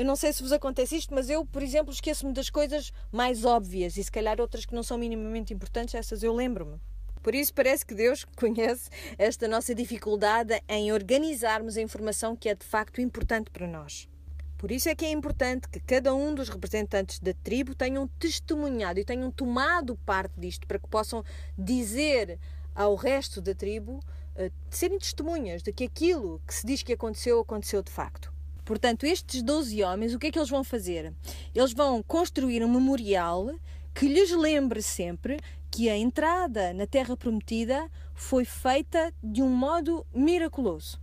[0.00, 3.44] Eu não sei se vos acontece isto, mas eu, por exemplo, esqueço-me das coisas mais
[3.44, 6.80] óbvias e se calhar outras que não são minimamente importantes, essas eu lembro-me.
[7.22, 12.54] Por isso parece que Deus conhece esta nossa dificuldade em organizarmos a informação que é
[12.54, 14.08] de facto importante para nós.
[14.56, 19.00] Por isso é que é importante que cada um dos representantes da tribo tenham testemunhado
[19.00, 21.22] e tenham tomado parte disto para que possam
[21.58, 22.38] dizer
[22.74, 27.38] ao resto da tribo, uh, serem testemunhas de que aquilo que se diz que aconteceu,
[27.40, 28.39] aconteceu de facto.
[28.70, 31.12] Portanto, estes 12 homens, o que é que eles vão fazer?
[31.52, 33.50] Eles vão construir um memorial
[33.92, 40.06] que lhes lembre sempre que a entrada na Terra Prometida foi feita de um modo
[40.14, 41.00] miraculoso.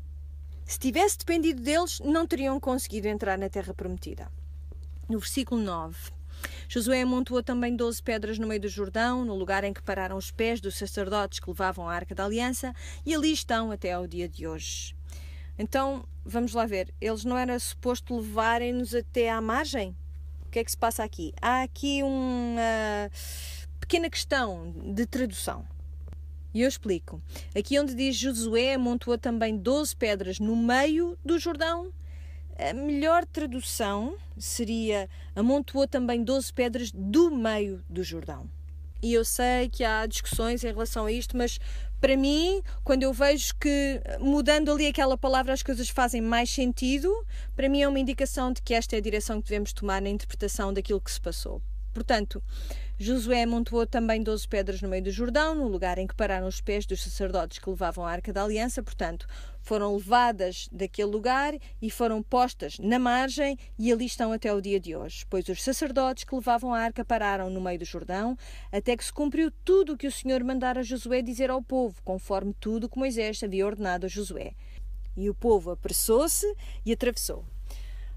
[0.63, 4.31] Se tivesse dependido deles, não teriam conseguido entrar na Terra Prometida.
[5.09, 6.13] No versículo 9.
[6.69, 10.31] Josué amontoou também doze pedras no meio do Jordão, no lugar em que pararam os
[10.31, 12.73] pés dos sacerdotes que levavam a Arca da Aliança,
[13.05, 14.96] e ali estão até ao dia de hoje.
[15.57, 16.93] Então, vamos lá ver.
[17.01, 19.95] Eles não era suposto levarem-nos até à margem?
[20.45, 21.33] O que é que se passa aqui?
[21.41, 23.09] Há aqui uma
[23.79, 25.65] pequena questão de tradução.
[26.53, 27.21] E eu explico.
[27.55, 31.91] Aqui onde diz Josué amontoou também 12 pedras no meio do Jordão,
[32.57, 38.49] a melhor tradução seria amontoou também 12 pedras do meio do Jordão.
[39.01, 41.59] E eu sei que há discussões em relação a isto, mas
[41.99, 47.11] para mim, quando eu vejo que mudando ali aquela palavra as coisas fazem mais sentido,
[47.55, 50.09] para mim é uma indicação de que esta é a direção que devemos tomar na
[50.09, 51.61] interpretação daquilo que se passou.
[51.93, 52.43] Portanto,
[52.99, 56.59] Josué amontoou também doze pedras no meio do Jordão, no lugar em que pararam os
[56.59, 58.81] pés dos sacerdotes que levavam a arca da aliança.
[58.81, 59.27] Portanto,
[59.61, 64.79] foram levadas daquele lugar e foram postas na margem e ali estão até o dia
[64.79, 65.27] de hoje.
[65.29, 68.35] Pois os sacerdotes que levavam a arca pararam no meio do Jordão,
[68.71, 72.01] até que se cumpriu tudo o que o Senhor mandara a Josué dizer ao povo,
[72.03, 74.53] conforme tudo que Moisés havia ordenado a Josué.
[75.15, 76.51] E o povo apressou-se
[76.83, 77.45] e atravessou.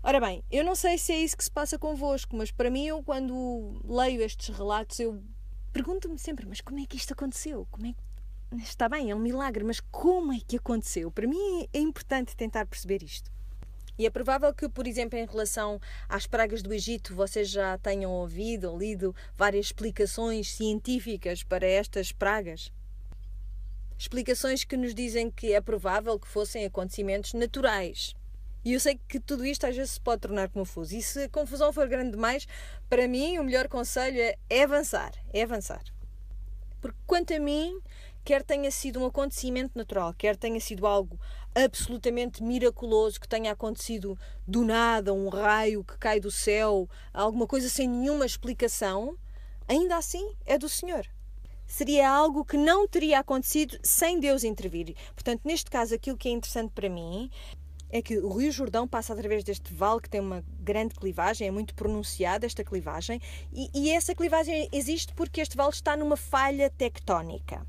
[0.02, 2.86] Ora bem, eu não sei se é isso que se passa convosco, mas para mim,
[2.86, 5.22] eu quando leio estes relatos, eu
[5.74, 7.66] pergunto-me sempre: mas como é que isto aconteceu?
[7.70, 8.62] Como é que...
[8.62, 11.10] Está bem, é um milagre, mas como é que aconteceu?
[11.10, 13.30] Para mim é importante tentar perceber isto.
[13.98, 18.10] E é provável que, por exemplo, em relação às pragas do Egito, vocês já tenham
[18.10, 22.72] ouvido ou lido várias explicações científicas para estas pragas.
[23.98, 28.16] Explicações que nos dizem que é provável que fossem acontecimentos naturais,
[28.64, 30.94] e eu sei que tudo isto às vezes se pode tornar confuso.
[30.94, 32.46] E se a confusão for grande demais,
[32.88, 35.12] para mim o melhor conselho é, é avançar.
[35.32, 35.82] É avançar.
[36.80, 37.80] Porque quanto a mim,
[38.24, 41.18] quer tenha sido um acontecimento natural, quer tenha sido algo
[41.54, 47.68] absolutamente miraculoso que tenha acontecido do nada, um raio que cai do céu, alguma coisa
[47.68, 49.16] sem nenhuma explicação,
[49.66, 51.06] ainda assim é do Senhor.
[51.66, 54.96] Seria algo que não teria acontecido sem Deus intervir.
[55.14, 57.30] Portanto, neste caso, aquilo que é interessante para mim
[57.90, 61.50] é que o Rio Jordão passa através deste vale que tem uma grande clivagem, é
[61.50, 63.20] muito pronunciada esta clivagem,
[63.53, 67.66] e, e, essa clivagem existe porque este vale está numa falha tectónica.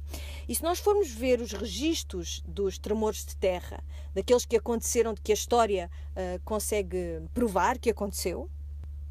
[0.47, 5.21] E se nós formos ver os registros dos tremores de terra, daqueles que aconteceram, de
[5.21, 8.49] que a história uh, consegue provar que aconteceu,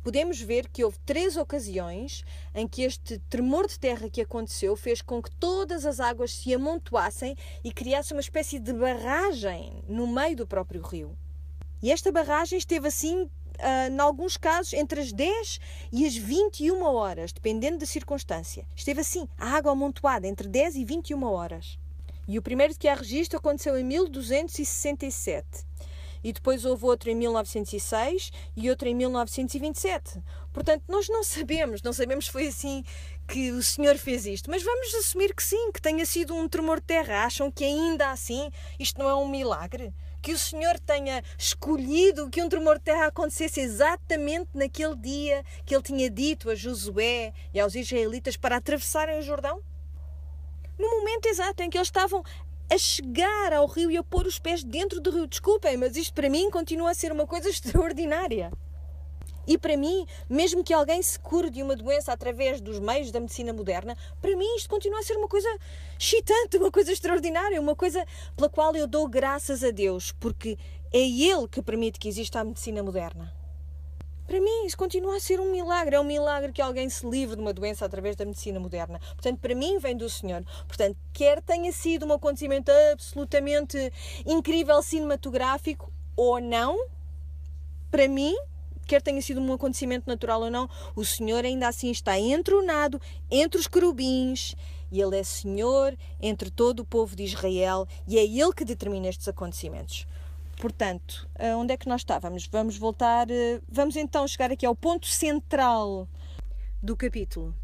[0.02, 5.02] podemos ver que houve três ocasiões em que este tremor de terra que aconteceu fez
[5.02, 10.36] com que todas as águas se amontoassem e criasse uma espécie de barragem no meio
[10.36, 11.16] do próprio rio.
[11.82, 13.30] E esta barragem esteve assim, uh,
[13.90, 15.60] em alguns casos, entre as 10
[15.90, 18.66] e as 21 horas, dependendo da circunstância.
[18.76, 21.78] Esteve assim, a água amontoada entre 10 e 21 horas.
[22.28, 25.69] E o primeiro que há registro aconteceu em 1267
[26.22, 30.22] e depois houve outro em 1906 e outro em 1927.
[30.52, 32.85] Portanto, nós não sabemos, não sabemos se foi assim
[33.28, 36.80] que o Senhor fez isto, mas vamos assumir que sim, que tenha sido um tremor
[36.80, 37.24] de terra.
[37.24, 39.92] Acham que ainda assim isto não é um milagre?
[40.20, 45.74] Que o Senhor tenha escolhido que um tremor de terra acontecesse exatamente naquele dia que
[45.74, 49.62] ele tinha dito a Josué e aos israelitas para atravessarem o Jordão?
[50.80, 52.24] no momento exato em que eles estavam
[52.70, 55.26] a chegar ao rio e a pôr os pés dentro do rio.
[55.26, 58.52] Desculpem, mas isto para mim continua a ser uma coisa extraordinária.
[59.46, 63.18] E para mim, mesmo que alguém se cure de uma doença através dos meios da
[63.18, 65.48] medicina moderna, para mim isto continua a ser uma coisa
[65.98, 68.06] excitante, uma coisa extraordinária, uma coisa
[68.37, 70.56] pela qual eu dou graças a Deus, porque
[70.92, 73.39] é Ele que permite que exista a medicina moderna.
[74.30, 75.96] Para mim, isso continua a ser um milagre.
[75.96, 79.00] É um milagre que alguém se livre de uma doença através da medicina moderna.
[79.00, 80.44] Portanto, para mim, vem do Senhor.
[80.68, 83.92] Portanto, quer tenha sido um acontecimento absolutamente
[84.24, 86.78] incrível cinematográfico ou não,
[87.90, 88.36] para mim,
[88.86, 93.58] quer tenha sido um acontecimento natural ou não, o Senhor ainda assim está entronado entre
[93.58, 94.54] os querubins
[94.92, 99.08] e Ele é Senhor entre todo o povo de Israel e é Ele que determina
[99.08, 100.06] estes acontecimentos.
[100.61, 102.46] Portanto, onde é que nós estávamos?
[102.46, 106.07] Vamos voltar, eh, vamos então chegar aqui ao ponto central
[106.83, 107.55] do capítulo.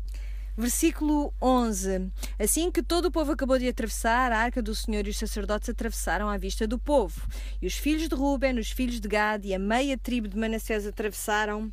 [0.57, 2.11] Versículo 11.
[2.39, 5.69] Assim que todo o povo acabou de atravessar, a arca do Senhor e os sacerdotes
[5.69, 7.21] atravessaram à vista do povo.
[7.61, 10.87] E os filhos de Ruben, os filhos de Gad e a meia tribo de Manassés
[10.87, 11.71] atravessaram.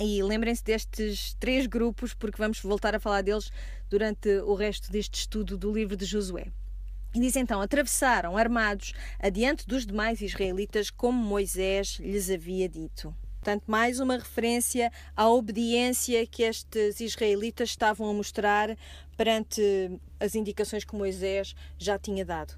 [0.00, 3.52] E lembrem-se destes três grupos, porque vamos voltar a falar deles
[3.90, 6.46] durante o resto deste estudo do livro de Josué.
[7.16, 13.16] E diz então: atravessaram armados adiante dos demais israelitas, como Moisés lhes havia dito.
[13.40, 18.76] Portanto, mais uma referência à obediência que estes israelitas estavam a mostrar
[19.16, 22.52] perante as indicações que Moisés já tinha dado.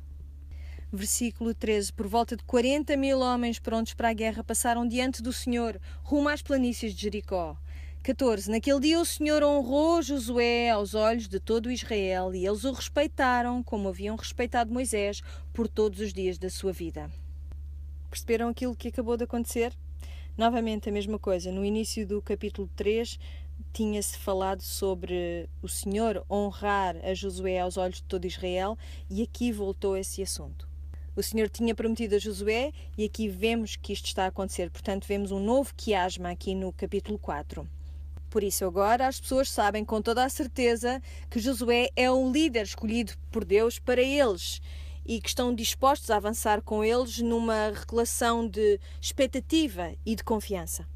[0.92, 5.32] Versículo 13: Por volta de 40 mil homens prontos para a guerra passaram diante do
[5.32, 7.56] Senhor, rumo às planícies de Jericó.
[8.02, 8.50] 14.
[8.50, 13.62] Naquele dia o Senhor honrou Josué aos olhos de todo Israel e eles o respeitaram
[13.62, 15.20] como haviam respeitado Moisés
[15.52, 17.10] por todos os dias da sua vida.
[18.08, 19.76] Perceberam aquilo que acabou de acontecer?
[20.38, 21.52] Novamente a mesma coisa.
[21.52, 23.18] No início do capítulo 3
[23.72, 28.78] tinha-se falado sobre o Senhor honrar a Josué aos olhos de todo Israel
[29.10, 30.66] e aqui voltou esse assunto.
[31.14, 34.70] O Senhor tinha prometido a Josué e aqui vemos que isto está a acontecer.
[34.70, 37.68] Portanto, vemos um novo quiasma aqui no capítulo 4.
[38.30, 41.00] Por isso, agora as pessoas sabem com toda a certeza
[41.30, 44.60] que Josué é um líder escolhido por Deus para eles
[45.06, 50.86] e que estão dispostos a avançar com eles numa relação de expectativa e de confiança.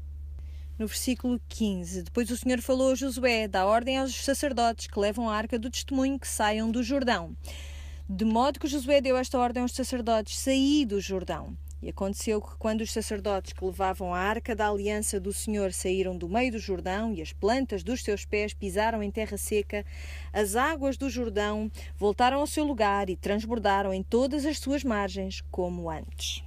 [0.77, 5.27] No versículo 15, depois o Senhor falou a Josué: dá ordem aos sacerdotes que levam
[5.29, 7.35] a arca do testemunho que saiam do Jordão.
[8.07, 11.57] De modo que Josué deu esta ordem aos sacerdotes: saí do Jordão.
[11.83, 16.17] E aconteceu que, quando os sacerdotes que levavam a arca da aliança do Senhor saíram
[16.17, 19.85] do meio do Jordão e as plantas dos seus pés pisaram em terra seca,
[20.31, 25.41] as águas do Jordão voltaram ao seu lugar e transbordaram em todas as suas margens,
[25.51, 26.41] como antes.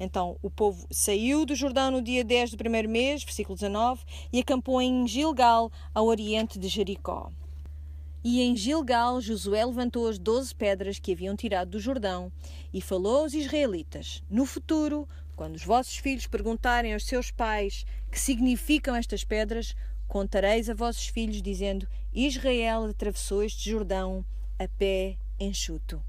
[0.00, 4.40] Então o povo saiu do Jordão no dia 10 do primeiro mês, versículo 19, e
[4.40, 7.30] acampou em Gilgal, ao oriente de Jericó.
[8.24, 12.32] E em Gilgal, Josué levantou as doze pedras que haviam tirado do Jordão
[12.72, 18.18] e falou aos israelitas: No futuro, quando os vossos filhos perguntarem aos seus pais que
[18.18, 19.74] significam estas pedras,
[20.06, 24.24] contareis a vossos filhos, dizendo: Israel atravessou este Jordão
[24.58, 26.02] a pé enxuto.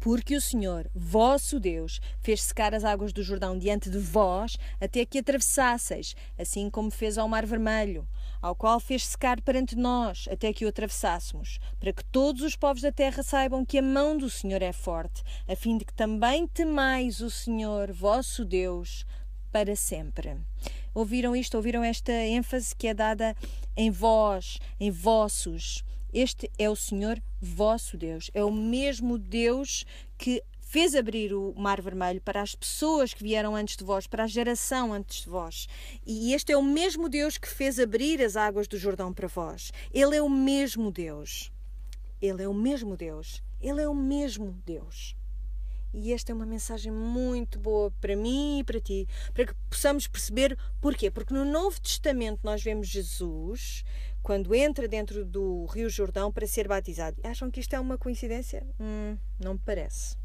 [0.00, 5.04] Porque o Senhor, vosso Deus, fez secar as águas do Jordão diante de vós, até
[5.04, 8.06] que atravessasseis, assim como fez ao Mar Vermelho,
[8.40, 12.82] ao qual fez secar perante nós, até que o atravessássemos, para que todos os povos
[12.82, 16.46] da terra saibam que a mão do Senhor é forte, a fim de que também
[16.46, 19.04] temais o Senhor, vosso Deus,
[19.50, 20.36] para sempre.
[20.94, 21.56] Ouviram isto?
[21.56, 23.36] Ouviram esta ênfase que é dada
[23.76, 25.84] em vós, em vossos?
[26.12, 28.30] Este é o Senhor vosso Deus.
[28.32, 29.84] É o mesmo Deus
[30.16, 34.24] que fez abrir o Mar Vermelho para as pessoas que vieram antes de vós, para
[34.24, 35.66] a geração antes de vós.
[36.06, 39.72] E este é o mesmo Deus que fez abrir as águas do Jordão para vós.
[39.92, 41.50] Ele é o mesmo Deus.
[42.20, 43.42] Ele é o mesmo Deus.
[43.60, 45.16] Ele é o mesmo Deus.
[45.92, 50.06] E esta é uma mensagem muito boa para mim e para ti, para que possamos
[50.06, 51.10] perceber porquê.
[51.10, 53.84] Porque no Novo Testamento nós vemos Jesus
[54.22, 57.20] quando entra dentro do Rio Jordão para ser batizado.
[57.22, 58.66] Acham que isto é uma coincidência?
[58.78, 60.16] Hum, não me parece.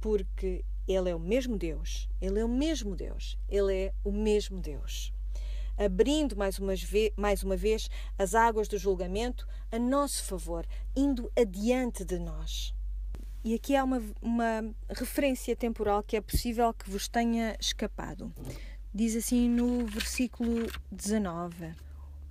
[0.00, 2.08] Porque ele é o mesmo Deus.
[2.20, 3.36] Ele é o mesmo Deus.
[3.48, 5.12] Ele é o mesmo Deus.
[5.76, 6.58] Abrindo mais
[7.16, 12.72] mais uma vez as águas do julgamento a nosso favor, indo adiante de nós.
[13.44, 18.32] E aqui há uma, uma referência temporal que é possível que vos tenha escapado.
[18.92, 21.74] Diz assim no versículo 19: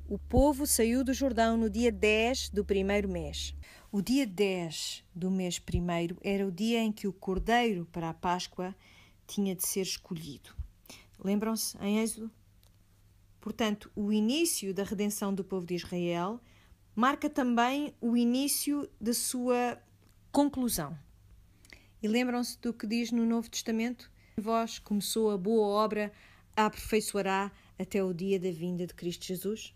[0.07, 3.55] o povo saiu do Jordão no dia 10 do primeiro mês.
[3.91, 8.13] O dia 10 do mês primeiro era o dia em que o cordeiro para a
[8.13, 8.75] Páscoa
[9.25, 10.55] tinha de ser escolhido.
[11.17, 12.29] Lembram-se em Êxodo?
[13.41, 16.39] Portanto, o início da redenção do povo de Israel
[16.95, 19.81] marca também o início da sua
[20.31, 20.97] conclusão.
[22.01, 24.11] E lembram-se do que diz no Novo Testamento?
[24.37, 26.11] Vós começou a boa obra,
[26.55, 29.74] a aperfeiçoará até o dia da vinda de Cristo Jesus?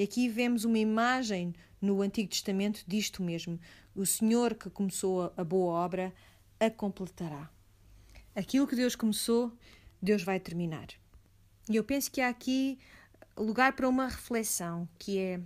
[0.00, 3.60] E aqui vemos uma imagem no Antigo Testamento disto mesmo:
[3.94, 6.10] o Senhor que começou a boa obra
[6.58, 7.50] a completará.
[8.34, 9.52] Aquilo que Deus começou,
[10.00, 10.86] Deus vai terminar.
[11.68, 12.78] E eu penso que há aqui
[13.36, 15.38] lugar para uma reflexão, que é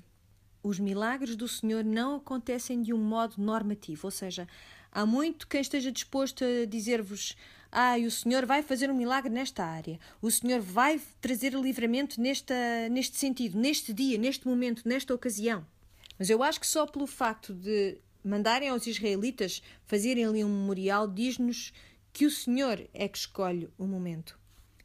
[0.62, 4.46] os milagres do Senhor não acontecem de um modo normativo, ou seja,
[4.92, 7.36] há muito quem esteja disposto a dizer-vos
[7.74, 12.54] ai, o Senhor vai fazer um milagre nesta área, o Senhor vai trazer livramento nesta,
[12.88, 15.66] neste sentido, neste dia, neste momento, nesta ocasião.
[16.16, 21.08] Mas eu acho que só pelo facto de mandarem aos israelitas fazerem ali um memorial
[21.08, 21.72] diz-nos
[22.12, 24.38] que o Senhor é que escolhe o momento.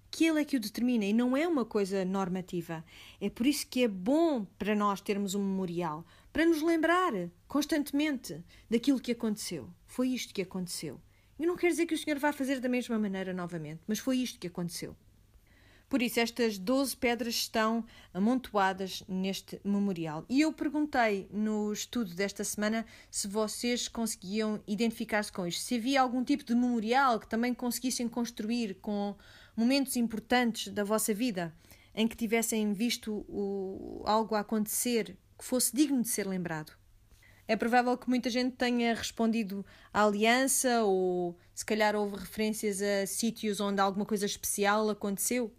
[0.09, 2.83] Que Ele é que o determina e não é uma coisa normativa.
[3.21, 7.13] É por isso que é bom para nós termos um memorial, para nos lembrar
[7.47, 9.69] constantemente daquilo que aconteceu.
[9.85, 10.99] Foi isto que aconteceu.
[11.39, 14.17] E não quer dizer que o Senhor vá fazer da mesma maneira novamente, mas foi
[14.17, 14.95] isto que aconteceu.
[15.89, 17.83] Por isso, estas 12 pedras estão
[18.13, 20.23] amontoadas neste memorial.
[20.29, 25.99] E eu perguntei no estudo desta semana se vocês conseguiam identificar-se com isto, se havia
[25.99, 29.15] algum tipo de memorial que também conseguissem construir com
[29.57, 31.55] momentos importantes da vossa vida,
[31.95, 36.78] em que tivessem visto o, algo a acontecer que fosse digno de ser lembrado.
[37.49, 43.07] É provável que muita gente tenha respondido à aliança ou se calhar houve referências a
[43.07, 45.51] sítios onde alguma coisa especial aconteceu.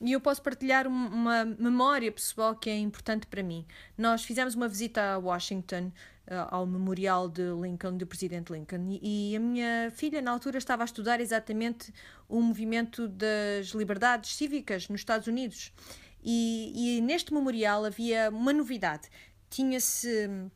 [0.00, 3.64] E eu posso partilhar uma memória pessoal que é importante para mim.
[3.96, 5.92] Nós fizemos uma visita a Washington,
[6.26, 10.82] eh, ao memorial de Lincoln, do presidente Lincoln, e a minha filha, na altura, estava
[10.82, 11.94] a estudar exatamente
[12.28, 15.72] o movimento das liberdades cívicas nos Estados Unidos.
[16.20, 19.08] E, e neste memorial havia uma novidade.
[19.48, 20.50] Tinha-se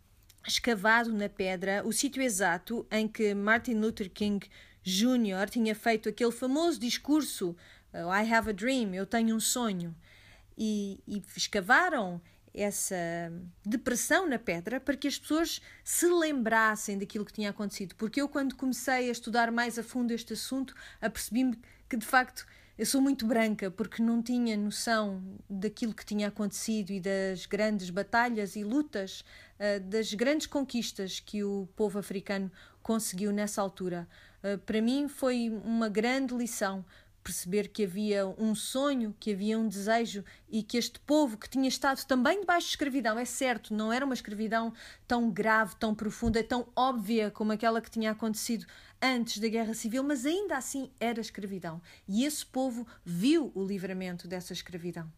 [0.47, 4.49] escavado na pedra o sítio exato em que Martin Luther King
[4.83, 5.51] Jr.
[5.51, 7.57] tinha feito aquele famoso discurso
[7.93, 9.95] uh, I have a dream, eu tenho um sonho.
[10.57, 12.21] e, e escavaram
[12.55, 12.97] essa
[13.65, 17.95] depressão na pedra para que as pessoas se lembrassem daquilo que tinha acontecido.
[17.97, 22.47] Porque eu, quando comecei a estudar mais a fundo este assunto, apercebi-me que de facto
[22.79, 27.91] eu sou muito branca porque não tinha noção daquilo que tinha acontecido e das grandes
[27.91, 29.23] batalhas e lutas,
[29.59, 32.51] uh, das grandes conquistas que o povo africano
[32.83, 34.09] conseguiu nessa altura.
[34.43, 36.85] Uh, para mim foi uma grande lição
[37.27, 41.69] perceber que havia um sonho, que havia um desejo e que este povo que tinha
[41.69, 44.73] estado também debaixo de escravidão, é certo, não era uma escravidão
[45.09, 48.65] tão grave, tão profunda, tão óbvia como aquela que tinha acontecido
[49.03, 51.83] antes da Guerra Civil, mas ainda assim era escravidão.
[52.07, 55.11] E esse povo viu o livramento dessa escravidão.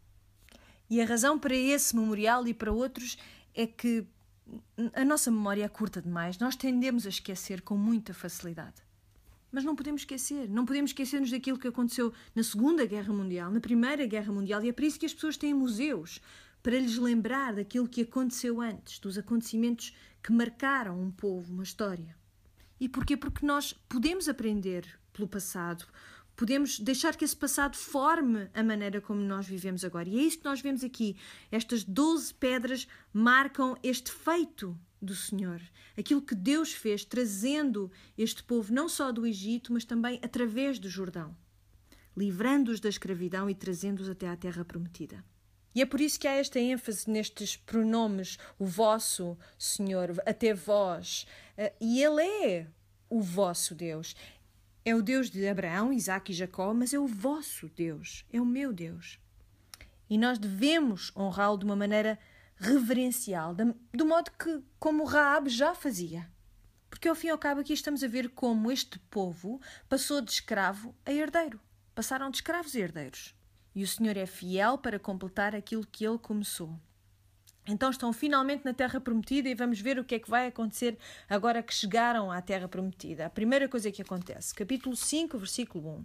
[0.88, 3.18] E a razão para esse memorial e para outros
[3.54, 4.06] é que
[4.94, 8.82] a nossa memória é curta demais, nós tendemos a esquecer com muita facilidade.
[9.50, 13.60] Mas não podemos esquecer, não podemos esquecer-nos daquilo que aconteceu na Segunda Guerra Mundial, na
[13.60, 16.20] Primeira Guerra Mundial, e é por isso que as pessoas têm museus
[16.62, 22.14] para lhes lembrar daquilo que aconteceu antes, dos acontecimentos que marcaram um povo, uma história.
[22.80, 23.16] E porquê?
[23.16, 25.86] Porque nós podemos aprender pelo passado,
[26.38, 30.08] podemos deixar que esse passado forme a maneira como nós vivemos agora.
[30.08, 31.16] E é isso que nós vemos aqui.
[31.50, 35.60] Estas 12 pedras marcam este feito do Senhor,
[35.96, 40.88] aquilo que Deus fez trazendo este povo não só do Egito, mas também através do
[40.88, 41.36] Jordão,
[42.16, 45.24] livrando-os da escravidão e trazendo-os até à terra prometida.
[45.74, 51.26] E é por isso que há esta ênfase nestes pronomes, o vosso Senhor, até vós.
[51.56, 52.66] Eh, e Ele é
[53.08, 54.14] o vosso Deus.
[54.88, 58.46] É o Deus de Abraão, Isaac e Jacó, mas é o vosso Deus, é o
[58.46, 59.20] meu Deus.
[60.08, 62.18] E nós devemos honrá-lo de uma maneira
[62.56, 66.26] reverencial, do modo que como Raab já fazia.
[66.88, 69.60] Porque ao fim e ao cabo aqui estamos a ver como este povo
[69.90, 71.60] passou de escravo a herdeiro.
[71.94, 73.34] Passaram de escravos a herdeiros.
[73.74, 76.80] E o Senhor é fiel para completar aquilo que ele começou.
[77.70, 80.96] Então estão finalmente na Terra Prometida e vamos ver o que é que vai acontecer
[81.28, 83.26] agora que chegaram à Terra Prometida.
[83.26, 86.04] A primeira coisa que acontece, capítulo 5, versículo 1.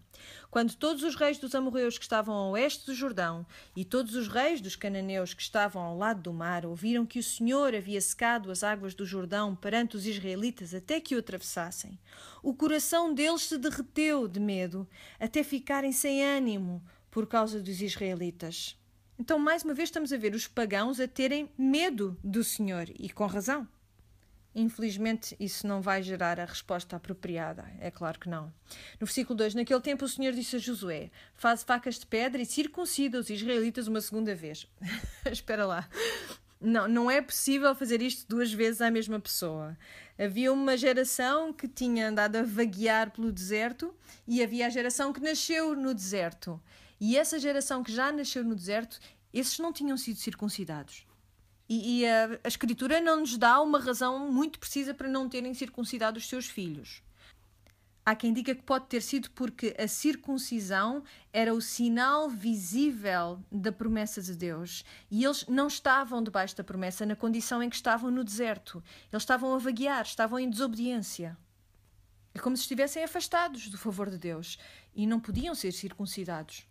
[0.51, 4.28] Quando todos os reis dos amorreus que estavam a oeste do Jordão e todos os
[4.28, 8.51] reis dos cananeus que estavam ao lado do mar ouviram que o Senhor havia secado
[8.51, 11.97] as águas do Jordão perante os israelitas até que o atravessassem,
[12.43, 14.86] o coração deles se derreteu de medo,
[15.18, 18.76] até ficarem sem ânimo por causa dos israelitas.
[19.20, 23.09] Então, mais uma vez, estamos a ver os pagãos a terem medo do Senhor e
[23.09, 23.68] com razão.
[24.55, 27.66] Infelizmente, isso não vai gerar a resposta apropriada.
[27.80, 28.53] É claro que não.
[28.99, 32.45] No versículo 2: Naquele tempo, o Senhor disse a Josué: Faz facas de pedra e
[32.45, 34.68] circuncida os israelitas uma segunda vez.
[35.32, 35.89] Espera lá.
[36.61, 39.76] Não, não é possível fazer isto duas vezes à mesma pessoa.
[40.18, 43.93] Havia uma geração que tinha andado a vaguear pelo deserto
[44.28, 46.61] e havia a geração que nasceu no deserto.
[47.00, 49.00] E essa geração que já nasceu no deserto,
[49.34, 51.06] esses não tinham sido circuncidados.
[51.68, 55.54] E, e a, a, Escritura não nos dá uma razão muito precisa para não terem
[55.54, 57.02] circuncidado os seus filhos.
[58.06, 63.72] Há quem diga que pode ter sido porque a circuncisão era o sinal visível da
[63.72, 68.12] promessa de Deus e eles não estavam debaixo da promessa na condição em que estavam
[68.12, 68.84] no deserto.
[69.10, 71.38] Eles estavam a vaguear, estavam em desobediência.
[72.34, 74.58] É como se estivessem afastados do favor de Deus
[74.94, 76.68] e não podiam ser circuncidados.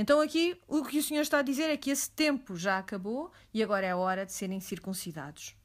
[0.00, 3.32] Então aqui o que o Senhor está a dizer é que esse tempo já acabou
[3.52, 5.56] e agora é a hora de serem circuncidados.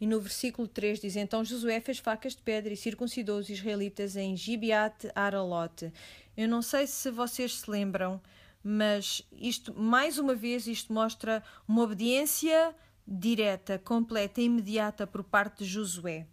[0.00, 4.16] E no versículo 3 diz: Então Josué fez facas de pedra e circuncidou os israelitas
[4.16, 5.92] em Gibeat Aralote.
[6.34, 8.18] Eu não sei se vocês se lembram,
[8.64, 12.74] mas isto, mais uma vez, isto mostra uma obediência
[13.06, 16.26] direta, completa, imediata por parte de Josué.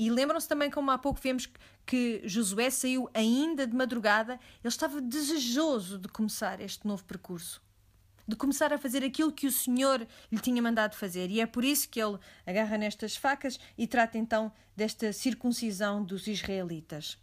[0.00, 1.46] E lembram-se também como há pouco vemos
[1.84, 7.60] que Josué saiu ainda de madrugada, ele estava desejoso de começar este novo percurso,
[8.26, 11.30] de começar a fazer aquilo que o Senhor lhe tinha mandado fazer.
[11.30, 16.26] E é por isso que ele agarra nestas facas e trata então desta circuncisão dos
[16.26, 17.18] israelitas.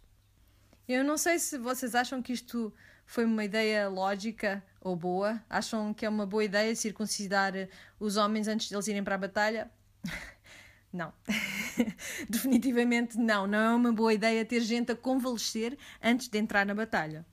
[0.86, 2.72] Eu não sei se vocês acham que isto
[3.04, 5.42] foi uma ideia lógica ou boa.
[5.50, 7.54] Acham que é uma boa ideia circuncidar
[7.98, 9.68] os homens antes de eles irem para a batalha?
[10.92, 11.12] Não.
[12.28, 13.46] Definitivamente não.
[13.46, 17.26] Não é uma boa ideia ter gente a convalescer antes de entrar na batalha.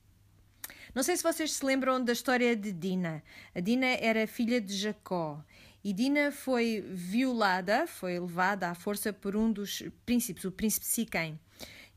[0.93, 3.21] Não sei se vocês se lembram da história de Dina.
[3.53, 5.43] A Dina era filha de Jacó.
[5.83, 11.39] E Dina foi violada, foi levada à força por um dos príncipes, o príncipe Siquém.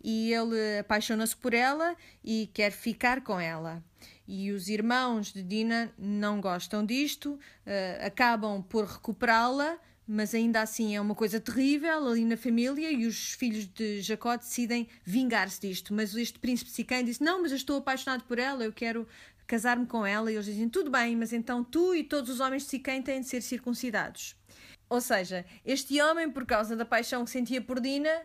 [0.02, 3.82] E ele apaixona-se por ela e quer ficar com ela.
[4.26, 9.78] E os irmãos de Dina não gostam disto, uh, acabam por recuperá-la,
[10.08, 14.34] mas ainda assim é uma coisa terrível ali na família e os filhos de Jacó
[14.36, 15.92] decidem vingar-se disto.
[15.92, 19.06] Mas este príncipe Siquém disse: Não, mas eu estou apaixonado por ela, eu quero
[19.46, 20.32] casar-me com ela.
[20.32, 23.20] E eles dizem: Tudo bem, mas então tu e todos os homens de Siquém têm
[23.20, 24.34] de ser circuncidados.
[24.88, 28.22] Ou seja, este homem, por causa da paixão que sentia por Dina,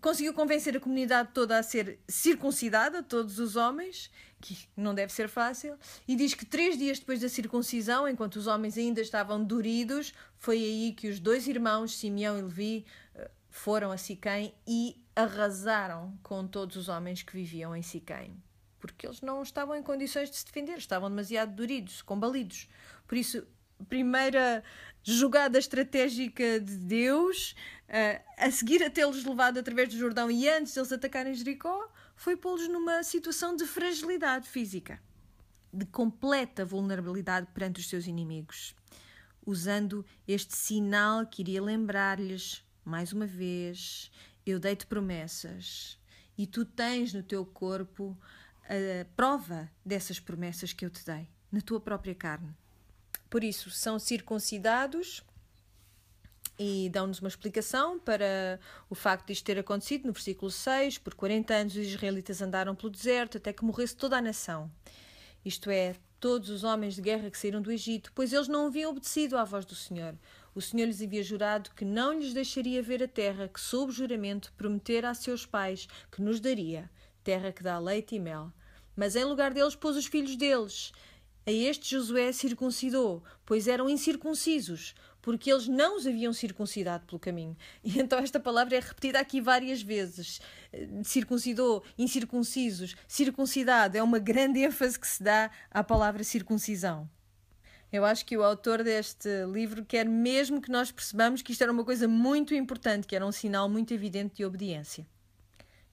[0.00, 4.10] conseguiu convencer a comunidade toda a ser circuncidada, todos os homens,
[4.40, 5.76] que não deve ser fácil,
[6.06, 10.58] e diz que três dias depois da circuncisão, enquanto os homens ainda estavam doridos, foi
[10.58, 16.46] aí que os dois irmãos, Simeão e Levi, eh, foram a Siquém e arrasaram com
[16.46, 18.36] todos os homens que viviam em Siquém.
[18.78, 22.68] Porque eles não estavam em condições de se defender, estavam demasiado doridos, combalidos.
[23.08, 23.46] Por isso,
[23.88, 24.62] primeira
[25.02, 27.54] jogada estratégica de Deus,
[27.88, 32.36] uh, a seguir a tê-los levado através do Jordão e antes deles atacarem Jericó, foi
[32.36, 35.00] pô-los numa situação de fragilidade física,
[35.72, 38.74] de completa vulnerabilidade perante os seus inimigos,
[39.44, 44.10] usando este sinal que iria lembrar-lhes, mais uma vez,
[44.44, 45.98] eu dei-te promessas
[46.36, 48.16] e tu tens no teu corpo
[48.64, 52.56] a prova dessas promessas que eu te dei, na tua própria carne.
[53.28, 55.22] Por isso, são circuncidados
[56.58, 60.98] e dão-nos uma explicação para o facto de isto ter acontecido no versículo 6.
[60.98, 64.70] Por 40 anos os israelitas andaram pelo deserto até que morresse toda a nação.
[65.44, 68.90] Isto é, todos os homens de guerra que saíram do Egito, pois eles não haviam
[68.90, 70.14] obedecido à voz do Senhor.
[70.54, 74.52] O Senhor lhes havia jurado que não lhes deixaria ver a terra que, sob juramento,
[74.56, 76.90] prometera a seus pais que nos daria,
[77.22, 78.50] terra que dá leite e mel.
[78.96, 80.92] Mas em lugar deles pôs os filhos deles,
[81.48, 84.96] a este Josué circuncidou, pois eram incircuncisos,
[85.26, 87.56] porque eles não os haviam circuncidado pelo caminho.
[87.82, 90.40] E então esta palavra é repetida aqui várias vezes.
[91.02, 93.98] Circuncidou, incircuncisos, circuncidado.
[93.98, 97.10] É uma grande ênfase que se dá à palavra circuncisão.
[97.92, 101.72] Eu acho que o autor deste livro quer mesmo que nós percebamos que isto era
[101.72, 105.04] uma coisa muito importante, que era um sinal muito evidente de obediência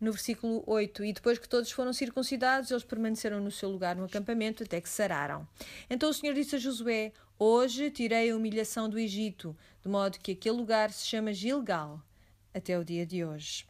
[0.03, 4.03] no versículo 8: E depois que todos foram circuncidados, eles permaneceram no seu lugar no
[4.03, 5.47] acampamento até que sararam.
[5.89, 10.33] Então o Senhor disse a Josué: Hoje tirei a humilhação do Egito, de modo que
[10.33, 12.01] aquele lugar se chama Gilgal,
[12.53, 13.65] até o dia de hoje.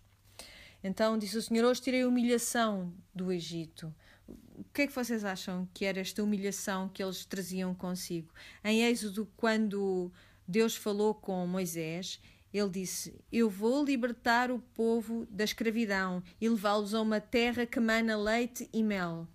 [0.83, 3.93] Então disse o Senhor: Hoje tirei a humilhação do Egito.
[4.27, 8.33] O que é que vocês acham que era esta humilhação que eles traziam consigo?
[8.63, 10.11] Em Êxodo, quando
[10.47, 12.19] Deus falou com Moisés,
[12.53, 17.79] ele disse: Eu vou libertar o povo da escravidão e levá-los a uma terra que
[17.79, 19.27] mana leite e mel.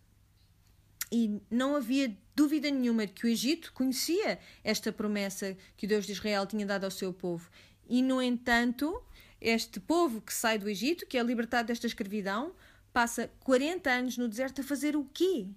[1.11, 6.07] E não havia dúvida nenhuma de que o Egito conhecia esta promessa que o Deus
[6.07, 7.51] de Israel tinha dado ao seu povo.
[7.89, 9.03] E, no entanto,
[9.41, 12.53] este povo que sai do Egito, que é libertado desta escravidão,
[12.93, 15.49] passa 40 anos no deserto a fazer o quê?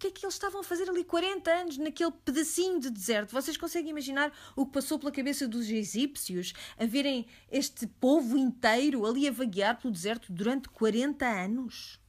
[0.00, 3.32] Que é que eles estavam a fazer ali 40 anos naquele pedacinho de deserto?
[3.32, 9.04] Vocês conseguem imaginar o que passou pela cabeça dos egípcios a verem este povo inteiro
[9.04, 11.99] ali a vaguear pelo deserto durante 40 anos?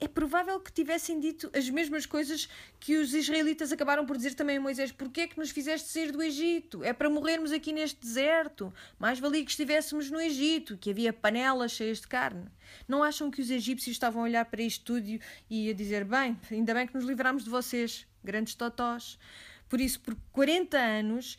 [0.00, 2.48] É provável que tivessem dito as mesmas coisas
[2.80, 6.10] que os israelitas acabaram por dizer também a Moisés: Porquê é que nos fizeste sair
[6.10, 6.82] do Egito?
[6.82, 8.72] É para morrermos aqui neste deserto.
[8.98, 12.46] Mais valia que estivéssemos no Egito, que havia panelas cheias de carne.
[12.88, 16.38] Não acham que os egípcios estavam a olhar para isto tudo e a dizer: Bem,
[16.50, 19.18] ainda bem que nos livramos de vocês, grandes totós.
[19.68, 21.38] Por isso, por 40 anos,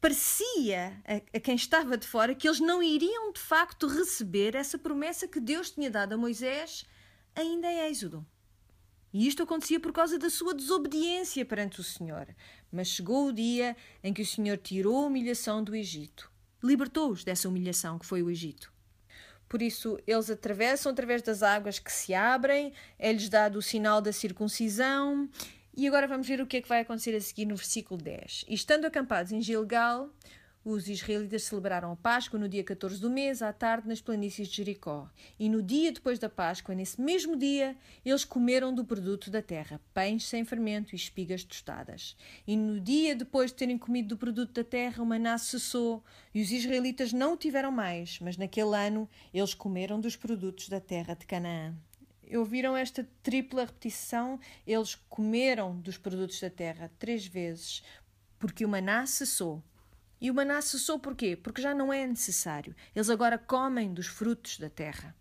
[0.00, 4.78] parecia a, a, quem estava de fora que eles não iriam de facto receber essa
[4.78, 6.84] promessa que Deus tinha dado a Moisés
[7.40, 8.24] ainda em Êxodo.
[9.12, 12.28] E isto acontecia por causa da sua desobediência perante o Senhor.
[12.70, 16.30] Mas chegou o dia em que o Senhor tirou a humilhação do Egito,
[16.62, 18.72] libertou-os dessa humilhação que foi o Egito.
[19.48, 24.12] Por isso, eles atravessam através das águas que se abrem, é-lhes dado o sinal da
[24.12, 25.28] circuncisão.
[25.76, 28.44] E agora vamos ver o que é que vai acontecer a seguir no versículo 10.
[28.46, 30.08] E estando acampados em Gilgal,
[30.64, 34.56] os israelitas celebraram a Páscoa no dia 14 do mês, à tarde, nas planícies de
[34.56, 35.08] Jericó.
[35.38, 39.80] E no dia depois da Páscoa, nesse mesmo dia, eles comeram do produto da terra,
[39.94, 42.14] pães sem fermento e espigas tostadas.
[42.46, 46.04] E no dia depois de terem comido do produto da terra, o maná cessou
[46.34, 50.80] e os israelitas não o tiveram mais, mas naquele ano eles comeram dos produtos da
[50.80, 51.74] terra de Canaã.
[52.36, 54.38] Ouviram esta tripla repetição?
[54.66, 57.82] Eles comeram dos produtos da terra três vezes,
[58.38, 59.62] porque o maná cessou
[60.20, 61.36] e o maná cessou porquê?
[61.36, 62.74] Porque já não é necessário.
[62.94, 65.14] Eles agora comem dos frutos da terra.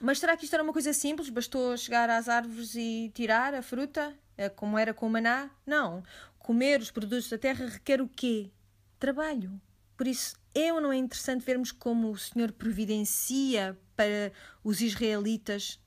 [0.00, 1.28] Mas será que isto era uma coisa simples?
[1.28, 5.50] Bastou chegar às árvores e tirar a fruta, eh, como era com o maná?
[5.66, 6.02] Não.
[6.38, 8.50] Comer os produtos da terra requer o quê?
[8.98, 9.60] Trabalho.
[9.96, 14.32] Por isso, é ou não é interessante vermos como o Senhor providencia para
[14.64, 15.78] os israelitas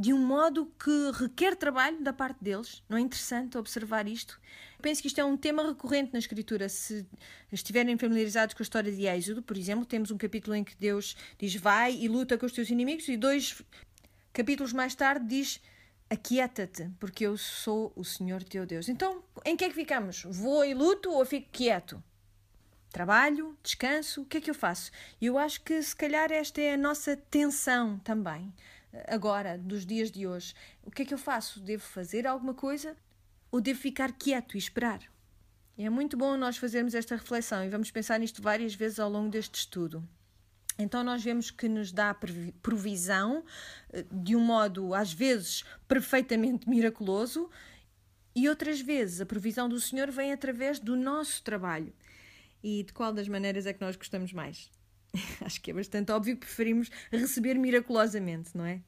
[0.00, 2.82] de um modo que requer trabalho da parte deles.
[2.88, 4.40] Não é interessante observar isto?
[4.80, 6.70] Penso que isto é um tema recorrente na Escritura.
[6.70, 7.06] Se
[7.52, 11.14] estiverem familiarizados com a história de Êxodo, por exemplo, temos um capítulo em que Deus
[11.38, 13.60] diz vai e luta com os teus inimigos, e dois
[14.32, 15.60] capítulos mais tarde diz
[16.08, 18.88] Aquieta-te, porque eu sou o Senhor teu Deus.
[18.88, 20.22] Então, em que é que ficamos?
[20.24, 22.02] Vou e luto ou fico quieto?
[22.90, 24.90] Trabalho, descanso, o que é que eu faço?
[25.20, 28.52] Eu acho que se calhar esta é a nossa tensão também,
[29.08, 30.54] agora, dos dias de hoje.
[30.82, 31.60] O que é que eu faço?
[31.60, 32.96] Devo fazer alguma coisa
[33.50, 35.00] ou devo ficar quieto e esperar?
[35.78, 39.30] É muito bom nós fazermos esta reflexão e vamos pensar nisto várias vezes ao longo
[39.30, 40.06] deste estudo.
[40.78, 42.14] Então, nós vemos que nos dá
[42.62, 43.44] provisão
[43.92, 47.50] eh, de um modo, às vezes, perfeitamente miraculoso,
[48.34, 51.92] e outras vezes a provisão do Senhor vem através do nosso trabalho.
[52.62, 54.70] E de qual das maneiras é que nós gostamos mais?
[55.40, 58.80] Acho que é bastante óbvio que preferimos receber miraculosamente, não é?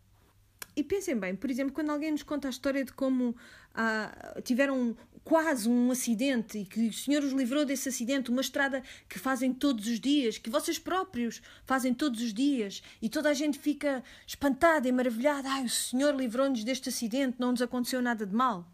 [0.75, 3.37] E pensem bem, por exemplo, quando alguém nos conta a história de como
[3.75, 8.83] ah, tiveram quase um acidente e que o Senhor os livrou desse acidente, uma estrada
[9.09, 13.35] que fazem todos os dias, que vocês próprios fazem todos os dias, e toda a
[13.35, 15.49] gente fica espantada e maravilhada.
[15.49, 18.67] Ai, o Senhor livrou-nos deste acidente, não nos aconteceu nada de mal.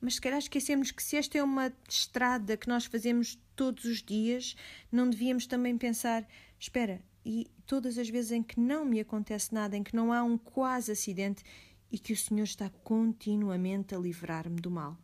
[0.00, 4.00] Mas se calhar esquecemos que se esta é uma estrada que nós fazemos todos os
[4.00, 4.54] dias,
[4.90, 6.24] não devíamos também pensar:
[6.60, 10.22] espera, e todas as vezes em que não me acontece nada, em que não há
[10.22, 11.42] um quase acidente
[11.90, 14.96] e que o Senhor está continuamente a livrar-me do mal.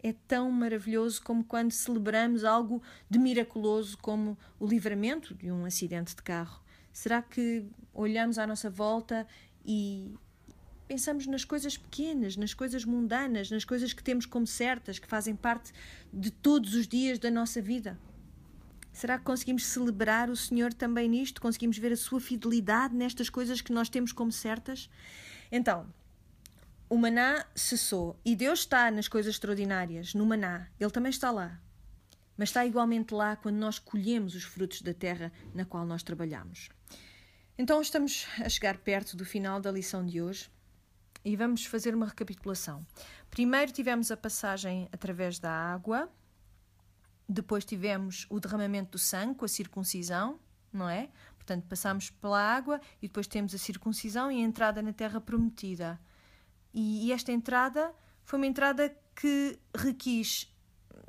[0.00, 6.14] É tão maravilhoso como quando celebramos algo de miraculoso como o livramento de um acidente
[6.14, 6.62] de carro.
[6.92, 9.26] Será que olhamos à nossa volta
[9.64, 10.14] e
[10.88, 15.36] pensamos nas coisas pequenas, nas coisas mundanas, nas coisas que temos como certas, que fazem
[15.36, 15.70] parte
[16.10, 17.98] de todos os dias da nossa vida?
[18.90, 21.42] Será que conseguimos celebrar o Senhor também nisto?
[21.42, 24.90] Conseguimos ver a sua fidelidade nestas coisas que nós temos como certas?
[25.52, 25.86] Então,
[26.88, 31.60] o maná cessou e Deus está nas coisas extraordinárias, no maná, Ele também está lá.
[32.34, 36.70] Mas está igualmente lá quando nós colhemos os frutos da terra na qual nós trabalhamos.
[37.58, 40.48] Então estamos a chegar perto do final da lição de hoje
[41.28, 42.86] e vamos fazer uma recapitulação.
[43.30, 46.10] Primeiro tivemos a passagem através da água,
[47.28, 50.40] depois tivemos o derramamento do sangue com a circuncisão,
[50.72, 51.10] não é?
[51.36, 56.00] Portanto, passamos pela água e depois temos a circuncisão e a entrada na terra prometida.
[56.72, 60.50] E, e esta entrada foi uma entrada que requis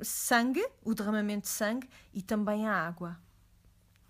[0.02, 3.18] sangue, o derramamento de sangue e também a água.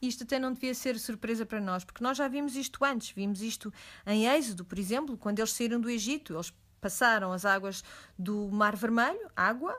[0.00, 3.10] Isto até não devia ser surpresa para nós, porque nós já vimos isto antes.
[3.10, 3.72] Vimos isto
[4.06, 6.34] em Êxodo, por exemplo, quando eles saíram do Egito.
[6.34, 7.84] Eles passaram as águas
[8.18, 9.78] do Mar Vermelho, água,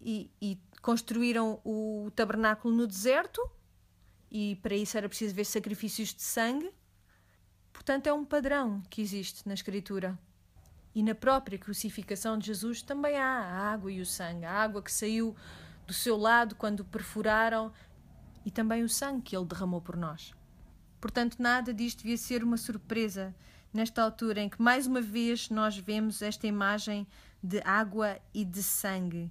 [0.00, 3.40] e, e construíram o tabernáculo no deserto
[4.36, 6.68] e para isso era preciso ver sacrifícios de sangue.
[7.72, 10.18] Portanto, é um padrão que existe na Escritura.
[10.92, 14.44] E na própria crucificação de Jesus também há a água e o sangue.
[14.44, 15.36] A água que saiu
[15.86, 17.72] do seu lado quando perfuraram
[18.44, 20.32] e também o sangue que ele derramou por nós.
[21.00, 23.34] Portanto, nada disto devia ser uma surpresa
[23.72, 27.06] nesta altura em que mais uma vez nós vemos esta imagem
[27.42, 29.30] de água e de sangue.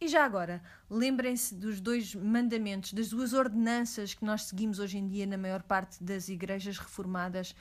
[0.00, 5.06] E já agora, lembrem-se dos dois mandamentos, das duas ordenanças que nós seguimos hoje em
[5.08, 7.54] dia na maior parte das igrejas reformadas,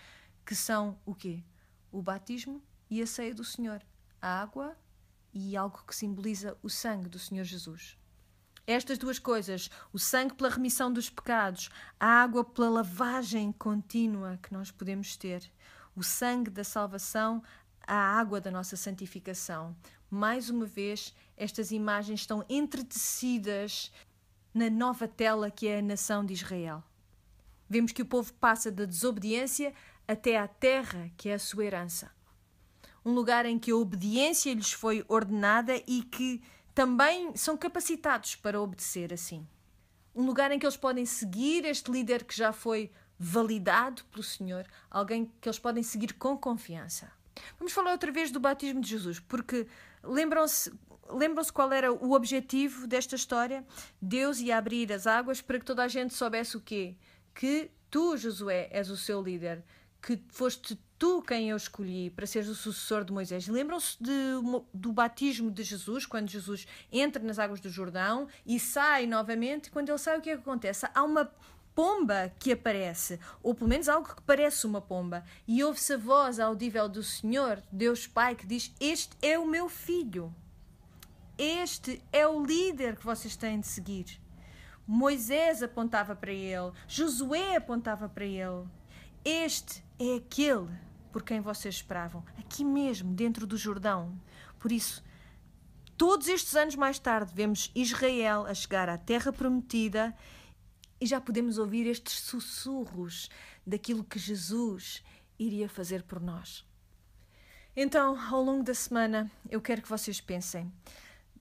[0.46, 1.44] que são o quê?
[1.92, 3.82] O batismo e a ceia do Senhor,
[4.22, 4.78] a água
[5.34, 7.97] e algo que simboliza o sangue do Senhor Jesus.
[8.70, 14.52] Estas duas coisas, o sangue pela remissão dos pecados, a água pela lavagem contínua que
[14.52, 15.50] nós podemos ter,
[15.96, 17.42] o sangue da salvação,
[17.88, 19.74] a água da nossa santificação.
[20.12, 23.90] Mais uma vez, estas imagens estão entretecidas
[24.54, 26.84] na nova tela que é a nação de Israel.
[27.70, 29.74] Vemos que o povo passa da desobediência
[30.06, 32.12] até à terra, que é a sua herança.
[33.06, 36.44] Um lugar em que a obediência lhes foi ordenada e que
[36.78, 39.48] também são capacitados para obedecer assim.
[40.14, 44.64] Um lugar em que eles podem seguir este líder que já foi validado pelo Senhor,
[44.88, 47.12] alguém que eles podem seguir com confiança.
[47.58, 49.66] Vamos falar outra vez do batismo de Jesus, porque
[50.04, 50.72] lembram-se
[51.10, 53.66] lembram-se qual era o objetivo desta história?
[54.00, 56.96] Deus ia abrir as águas para que toda a gente soubesse o quê?
[57.34, 59.66] Que tu, Josué, és o seu líder,
[60.02, 63.48] que foste tu quem eu escolhi para seres o sucessor de Moisés.
[63.48, 63.98] Lembram-se
[64.74, 69.72] do batismo de Jesus, quando Jesus entra nas águas do Jordão e sai novamente, e
[69.72, 70.88] quando ele sai, o que é que acontece?
[70.94, 71.32] Há uma
[71.76, 76.40] pomba que aparece, ou pelo menos algo que parece uma pomba, e ouve-se a voz
[76.40, 80.34] audível do Senhor, Deus Pai, que diz: Este é o meu filho.
[81.38, 84.20] Este é o líder que vocês têm de seguir.
[84.88, 88.66] Moisés apontava para ele, Josué apontava para ele.
[89.24, 90.68] Este é aquele
[91.12, 94.20] por quem vocês esperavam, aqui mesmo, dentro do Jordão.
[94.60, 95.04] Por isso,
[95.98, 100.16] todos estes anos mais tarde, vemos Israel a chegar à Terra Prometida
[101.00, 103.30] e já podemos ouvir estes sussurros
[103.66, 105.04] daquilo que Jesus
[105.40, 106.66] iria fazer por nós.
[107.76, 110.72] Então, ao longo da semana, eu quero que vocês pensem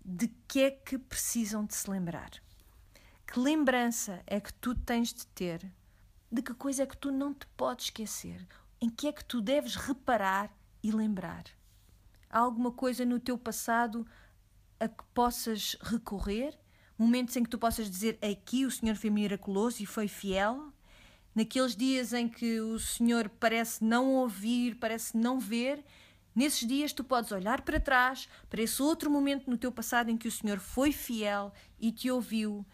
[0.04, 2.30] de que é que precisam de se lembrar.
[3.26, 5.70] Que lembrança é que tu tens de ter?
[6.30, 8.46] De que coisa é que tu não te podes esquecer?
[8.80, 10.52] Em que é que tu deves reparar
[10.82, 11.44] e lembrar?
[12.28, 14.06] Há alguma coisa no teu passado
[14.80, 16.58] a que possas recorrer?
[16.98, 20.72] Momentos em que tu possas dizer aqui o Senhor foi miraculoso e foi fiel?
[21.34, 25.84] Naqueles dias em que o Senhor parece não ouvir, parece não ver,
[26.34, 30.16] nesses dias tu podes olhar para trás, para esse outro momento no teu passado em
[30.16, 32.66] que o Senhor foi fiel e te ouviu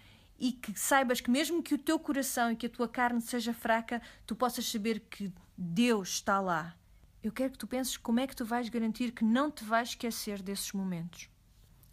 [0.42, 3.54] e que saibas que mesmo que o teu coração e que a tua carne seja
[3.54, 6.74] fraca, tu possas saber que Deus está lá.
[7.22, 9.90] Eu quero que tu penses como é que tu vais garantir que não te vais
[9.90, 11.30] esquecer desses momentos.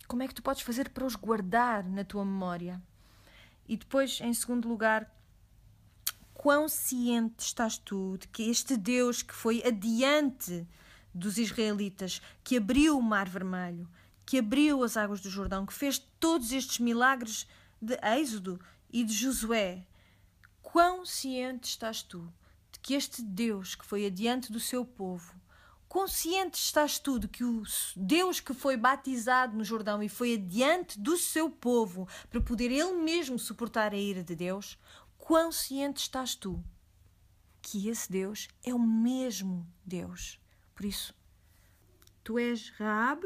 [0.07, 2.81] Como é que tu podes fazer para os guardar na tua memória?
[3.67, 5.07] E depois, em segundo lugar,
[6.33, 10.67] quão ciente estás tu de que este Deus que foi adiante
[11.13, 13.87] dos israelitas, que abriu o Mar Vermelho,
[14.25, 17.45] que abriu as águas do Jordão, que fez todos estes milagres
[17.81, 18.59] de Êxodo
[18.89, 19.85] e de Josué,
[20.61, 22.31] quão ciente estás tu
[22.71, 25.39] de que este Deus que foi adiante do seu povo,
[25.89, 27.63] consciente estás tu de que o
[27.95, 32.93] Deus que foi batizado no Jordão e foi adiante do seu povo para poder ele
[32.93, 34.77] mesmo suportar a ira de Deus,
[35.17, 36.63] quão ciente estás tu
[37.61, 40.39] que esse Deus é o mesmo Deus.
[40.75, 41.13] Por isso,
[42.23, 43.25] tu és Raab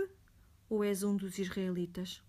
[0.70, 2.24] ou és um dos israelitas?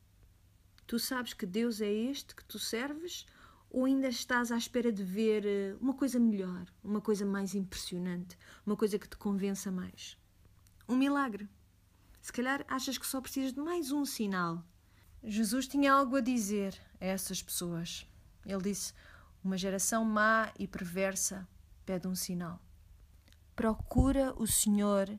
[0.87, 3.27] Tu sabes que Deus é este que tu serves
[3.71, 8.39] ou ainda estás à espera de ver eh, uma coisa melhor, uma coisa mais impressionante,
[8.65, 10.17] uma coisa que te convença mais?
[10.89, 11.49] Um milagre.
[12.21, 14.65] Se calhar achas que só precisas de mais um sinal.
[15.23, 18.07] Jesus tinha algo a dizer a essas pessoas.
[18.47, 18.93] Ele disse:
[19.43, 21.49] Uma geração má e perversa
[21.85, 22.61] pede um sinal.
[23.57, 25.19] Procura o Senhor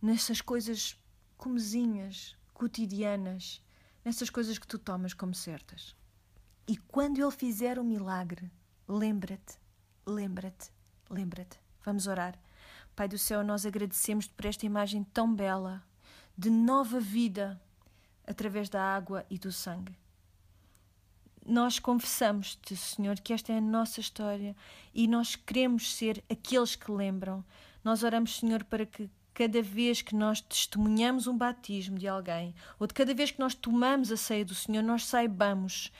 [0.00, 0.96] nessas coisas
[1.36, 3.62] comezinhas, cotidianas,
[4.08, 5.94] nessas coisas que tu tomas como certas.
[6.66, 8.50] E quando Ele fizer o um milagre,
[8.88, 9.58] lembra-te,
[10.06, 10.70] lembra-te,
[11.10, 11.60] lembra-te.
[11.84, 12.34] Vamos orar.
[12.96, 15.84] Pai do céu, nós agradecemos-te por esta imagem tão bela
[16.38, 17.60] de nova vida
[18.26, 19.94] através da água e do sangue.
[21.44, 24.56] Nós confessamos-te, Senhor, que esta é a nossa história
[24.94, 27.44] e nós queremos ser aqueles que lembram.
[27.84, 32.88] Nós oramos, Senhor, para que cada vez que nós testemunhamos um batismo de alguém, ou
[32.88, 35.92] de cada vez que nós tomamos a ceia do Senhor, nós saibamos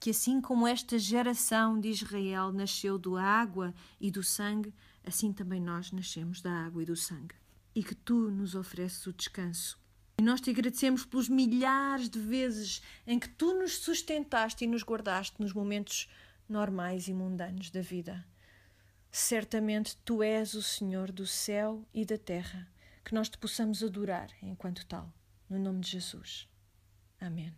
[0.00, 4.72] que assim como esta geração de Israel nasceu da água e do sangue,
[5.04, 7.34] assim também nós nascemos da água e do sangue.
[7.74, 9.78] E que tu nos ofereces o descanso.
[10.18, 14.82] E nós te agradecemos pelos milhares de vezes em que tu nos sustentaste e nos
[14.82, 16.08] guardaste nos momentos
[16.48, 18.24] normais e mundanos da vida.
[19.10, 22.68] Certamente tu és o Senhor do céu e da terra,
[23.04, 25.12] que nós te possamos adorar enquanto tal.
[25.48, 26.48] No nome de Jesus.
[27.20, 27.52] Amém.